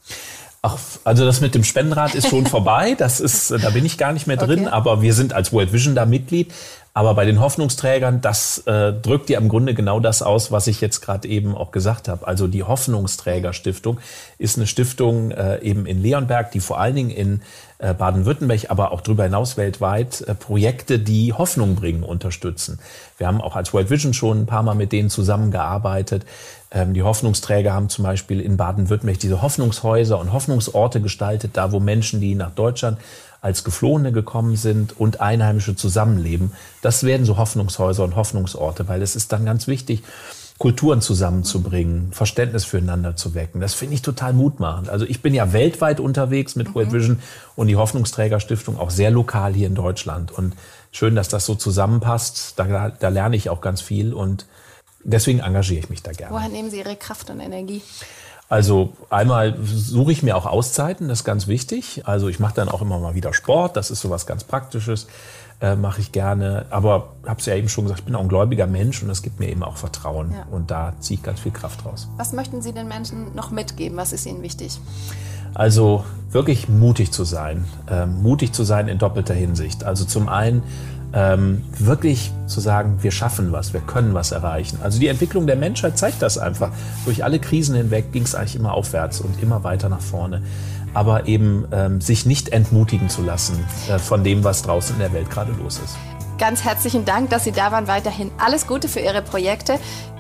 Ach, 0.67 0.79
also 1.05 1.25
das 1.25 1.41
mit 1.41 1.55
dem 1.55 1.63
Spendenrat 1.63 2.15
ist 2.15 2.29
schon 2.29 2.47
vorbei. 2.57 2.95
Das 2.99 3.21
ist, 3.21 3.53
da 3.53 3.71
bin 3.71 3.85
ich 3.85 3.99
gar 3.99 4.13
nicht 4.13 4.27
mehr 4.27 4.37
drin. 4.37 4.63
Okay. 4.63 4.71
Aber 4.71 5.01
wir 5.01 5.15
sind 5.15 5.33
als 5.33 5.53
World 5.53 5.73
Vision 5.73 5.95
da 5.95 6.07
Mitglied. 6.07 6.53
Aber 6.97 7.13
bei 7.13 7.27
den 7.27 7.41
Hoffnungsträgern, 7.41 8.23
das 8.23 8.57
äh, 8.67 8.91
drückt 8.91 9.29
ja 9.29 9.39
im 9.39 9.51
Grunde 9.51 9.75
genau 9.75 10.01
das 10.01 10.23
aus, 10.23 10.51
was 10.51 10.67
ich 10.67 10.81
jetzt 10.81 11.03
gerade 11.03 11.29
eben 11.29 11.55
auch 11.55 11.71
gesagt 11.71 12.09
habe. 12.09 12.27
Also 12.27 12.47
die 12.47 12.63
Hoffnungsträgerstiftung 12.63 14.01
ist 14.39 14.57
eine 14.57 14.67
Stiftung 14.67 15.31
äh, 15.31 15.61
eben 15.61 15.85
in 15.85 16.03
Leonberg, 16.03 16.53
die 16.53 16.61
vor 16.61 16.81
allen 16.81 16.95
Dingen 16.95 17.11
in 17.11 17.43
äh, 17.77 17.93
Baden-Württemberg, 17.93 18.71
aber 18.71 18.93
auch 18.93 19.03
darüber 19.03 19.25
hinaus 19.25 19.59
weltweit 19.59 20.23
äh, 20.23 20.35
Projekte, 20.35 20.99
die 20.99 21.35
Hoffnung 21.35 21.75
bringen, 21.75 22.03
unterstützen. 22.03 22.79
Wir 23.19 23.27
haben 23.27 23.43
auch 23.43 23.57
als 23.57 23.75
World 23.75 23.91
Vision 23.91 24.15
schon 24.15 24.41
ein 24.41 24.47
paar 24.47 24.63
Mal 24.63 24.75
mit 24.75 24.91
denen 24.91 25.11
zusammengearbeitet. 25.11 26.25
Ähm, 26.71 26.95
die 26.95 27.03
Hoffnungsträger 27.03 27.75
haben 27.75 27.91
zum 27.91 28.05
Beispiel 28.05 28.41
in 28.41 28.57
Baden-Württemberg 28.57 29.19
diese 29.19 29.43
Hoffnungshäuser 29.43 30.19
und 30.19 30.33
Hoffnungsorte 30.33 31.03
gestaltet, 31.03 31.59
da 31.59 31.73
wo 31.73 31.79
Menschen, 31.79 32.23
die 32.23 32.35
nach 32.35 32.53
Deutschland 32.53 32.97
als 33.41 33.65
Geflohene 33.65 34.13
gekommen 34.13 34.57
sind 34.57 34.99
und 34.99 35.21
Einheimische 35.21 35.77
zusammenleben. 35.77 36.53
Das 36.83 37.05
werden 37.05 37.27
so 37.27 37.37
Hoffnungshäuser 37.37 38.05
und 38.05 38.17
Hoffnungsorte, 38.17 38.89
weil 38.89 39.03
es 39.03 39.17
ist 39.17 39.33
dann 39.33 39.45
ganz 39.45 39.67
wichtig, 39.67 40.03
Kulturen 40.59 41.03
zusammenzubringen, 41.03 42.13
Verständnis 42.13 42.65
füreinander 42.65 43.15
zu 43.15 43.35
wecken. 43.35 43.61
Das 43.61 43.75
finde 43.75 43.95
ich 43.95 44.03
total 44.03 44.33
mutmachend. 44.33 44.89
Also 44.89 45.05
ich 45.05 45.21
bin 45.21 45.35
ja 45.35 45.53
weltweit 45.53 46.01
unterwegs 46.01 46.57
mit 46.57 46.75
World 46.75 46.89
mhm. 46.89 46.95
Vision 46.95 47.19
und 47.57 47.67
die 47.67 47.77
Hoffnungsträgerstiftung 47.77 48.79
auch 48.79 48.91
sehr 48.91 49.11
lokal 49.11 49.53
hier 49.53 49.67
in 49.67 49.75
Deutschland. 49.75 50.33
Und 50.33 50.57
schön, 50.93 51.15
dass 51.15 51.29
das 51.29 51.45
so 51.45 51.57
zusammenpasst. 51.57 52.55
Da, 52.57 52.89
da 52.89 53.09
lerne 53.09 53.37
ich 53.37 53.51
auch 53.51 53.61
ganz 53.61 53.83
viel 53.83 54.15
und 54.15 54.47
deswegen 55.05 55.41
engagiere 55.41 55.81
ich 55.81 55.91
mich 55.91 56.03
da 56.03 56.13
gerne. 56.13 56.35
Woher 56.35 56.49
nehmen 56.49 56.71
Sie 56.71 56.79
Ihre 56.79 56.97
Kraft 56.97 57.29
und 57.29 57.41
Energie? 57.41 57.83
Also 58.49 58.93
einmal 59.11 59.57
suche 59.65 60.13
ich 60.13 60.23
mir 60.23 60.37
auch 60.37 60.47
Auszeiten, 60.47 61.09
das 61.09 61.21
ist 61.21 61.25
ganz 61.25 61.49
wichtig. 61.49 62.03
Also 62.07 62.29
ich 62.29 62.39
mache 62.39 62.55
dann 62.55 62.69
auch 62.69 62.81
immer 62.81 62.99
mal 62.99 63.15
wieder 63.15 63.33
Sport, 63.33 63.77
das 63.77 63.91
ist 63.91 64.01
so 64.01 64.11
was 64.11 64.25
ganz 64.25 64.45
Praktisches, 64.45 65.09
äh, 65.61 65.75
mache 65.75 66.01
ich 66.01 66.13
gerne. 66.13 66.67
Aber 66.71 67.15
habe 67.27 67.41
es 67.41 67.47
ja 67.47 67.57
eben 67.57 67.69
schon 67.69 67.85
gesagt, 67.85 68.01
ich 68.01 68.07
bin 68.07 68.15
auch 68.15 68.21
ein 68.21 68.29
gläubiger 68.29 68.69
Mensch 68.69 69.03
und 69.03 69.09
das 69.09 69.23
gibt 69.23 69.41
mir 69.41 69.49
eben 69.49 69.65
auch 69.65 69.77
Vertrauen. 69.77 70.33
Ja. 70.33 70.47
Und 70.51 70.71
da 70.71 70.93
ziehe 71.01 71.19
ich 71.19 71.25
ganz 71.25 71.41
viel 71.41 71.53
Kraft 71.53 71.85
raus. 71.85 72.09
Was 72.19 72.33
möchten 72.33 72.63
Sie 72.63 72.73
den 72.73 72.87
Menschen 72.87 73.35
noch 73.35 73.51
mitgeben? 73.51 73.97
Was 73.97 74.13
ist 74.13 74.27
Ihnen 74.27 74.43
wichtig? 74.43 74.79
Also 75.55 76.05
wirklich 76.31 76.69
mutig 76.69 77.13
zu 77.13 77.25
sein. 77.25 77.65
Ähm, 77.91 78.23
mutig 78.23 78.53
zu 78.53 78.63
sein 78.63 78.87
in 78.87 78.99
doppelter 78.99 79.35
Hinsicht. 79.35 79.83
Also 79.83 80.05
zum 80.05 80.29
einen 80.29 80.63
ähm, 81.17 81.65
wirklich 81.79 82.31
zu 82.47 82.61
sagen, 82.61 82.99
wir 83.01 83.11
schaffen 83.11 83.51
was, 83.51 83.73
wir 83.73 83.81
können 83.81 84.13
was 84.13 84.33
erreichen. 84.33 84.79
Also 84.83 85.01
die 85.01 85.09
Entwicklung 85.09 85.47
der 85.47 85.57
Menschheit 85.57 85.97
zeigt 85.97 86.21
das 86.21 86.37
einfach. 86.37 86.71
Durch 87.07 87.25
alle 87.25 87.39
Krisen 87.39 87.75
hinweg 87.75 88.13
ging 88.13 88.23
es 88.23 88.35
eigentlich 88.35 88.55
immer 88.55 88.75
aufwärts 88.75 89.23
und 89.23 89.43
immer 89.43 89.65
weiter 89.65 89.89
nach 89.89 90.03
vorne. 90.03 90.43
Aber 90.93 91.27
eben 91.27 91.67
ähm, 91.73 92.03
sich 92.03 92.27
nicht 92.27 92.51
entmutigen 92.51 93.09
zu 93.09 93.23
lassen 93.23 93.59
äh, 93.89 93.99
von 93.99 94.25
dem, 94.25 94.45
was 94.45 94.63
draußen 94.63 94.95
in 94.97 95.01
der 95.01 95.13
Welt 95.15 95.31
gerade 95.31 95.53
los 95.53 95.81
ist. 95.83 95.97
Ganz 96.39 96.65
herzlichen 96.65 97.07
Dank, 97.07 97.31
dass 97.31 97.45
Sie 97.45 97.53
da 97.53 97.73
waren. 97.73 97.89
Weiterhin 97.89 98.31
alles 98.37 98.67
Gute 98.67 98.87
für 98.87 99.01
Ihre 99.01 99.23
Projekte. 99.23 99.79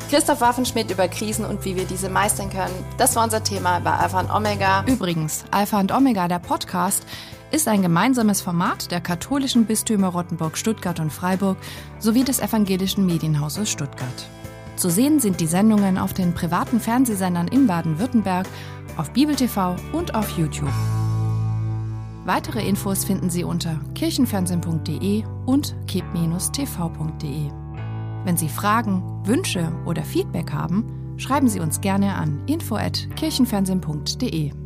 Christoph 0.08 0.40
Waffenschmidt 0.40 0.90
über 0.90 1.08
Krisen 1.08 1.44
und 1.44 1.64
wie 1.66 1.76
wir 1.76 1.84
diese 1.84 2.08
meistern 2.08 2.48
können. 2.48 2.72
Das 2.96 3.16
war 3.16 3.24
unser 3.24 3.44
Thema 3.44 3.80
bei 3.80 3.90
Alpha 3.90 4.20
und 4.20 4.30
Omega. 4.30 4.82
Übrigens, 4.86 5.44
Alpha 5.50 5.78
und 5.78 5.92
Omega, 5.92 6.26
der 6.26 6.38
Podcast, 6.38 7.02
ist 7.50 7.68
ein 7.68 7.82
gemeinsames 7.82 8.40
Format 8.40 8.90
der 8.90 9.00
katholischen 9.00 9.66
Bistümer 9.66 10.08
Rottenburg, 10.08 10.58
Stuttgart 10.58 11.00
und 11.00 11.12
Freiburg 11.12 11.56
sowie 11.98 12.24
des 12.24 12.40
evangelischen 12.40 13.06
Medienhauses 13.06 13.70
Stuttgart. 13.70 14.28
Zu 14.76 14.90
sehen 14.90 15.20
sind 15.20 15.40
die 15.40 15.46
Sendungen 15.46 15.96
auf 15.96 16.12
den 16.12 16.34
privaten 16.34 16.80
Fernsehsendern 16.80 17.48
in 17.48 17.66
Baden-Württemberg, 17.66 18.46
auf 18.96 19.10
Bibel 19.12 19.34
TV 19.34 19.76
und 19.92 20.14
auf 20.14 20.36
YouTube. 20.36 20.72
Weitere 22.24 22.66
Infos 22.66 23.04
finden 23.04 23.30
Sie 23.30 23.44
unter 23.44 23.80
kirchenfernsehen.de 23.94 25.24
und 25.46 25.76
keb-tv.de. 25.86 27.50
Wenn 28.24 28.36
Sie 28.36 28.48
Fragen, 28.48 29.22
Wünsche 29.24 29.70
oder 29.86 30.02
Feedback 30.02 30.52
haben, 30.52 31.14
schreiben 31.16 31.48
Sie 31.48 31.60
uns 31.60 31.80
gerne 31.80 32.16
an 32.16 32.42
info@kirchenfernsehen.de. 32.46 34.65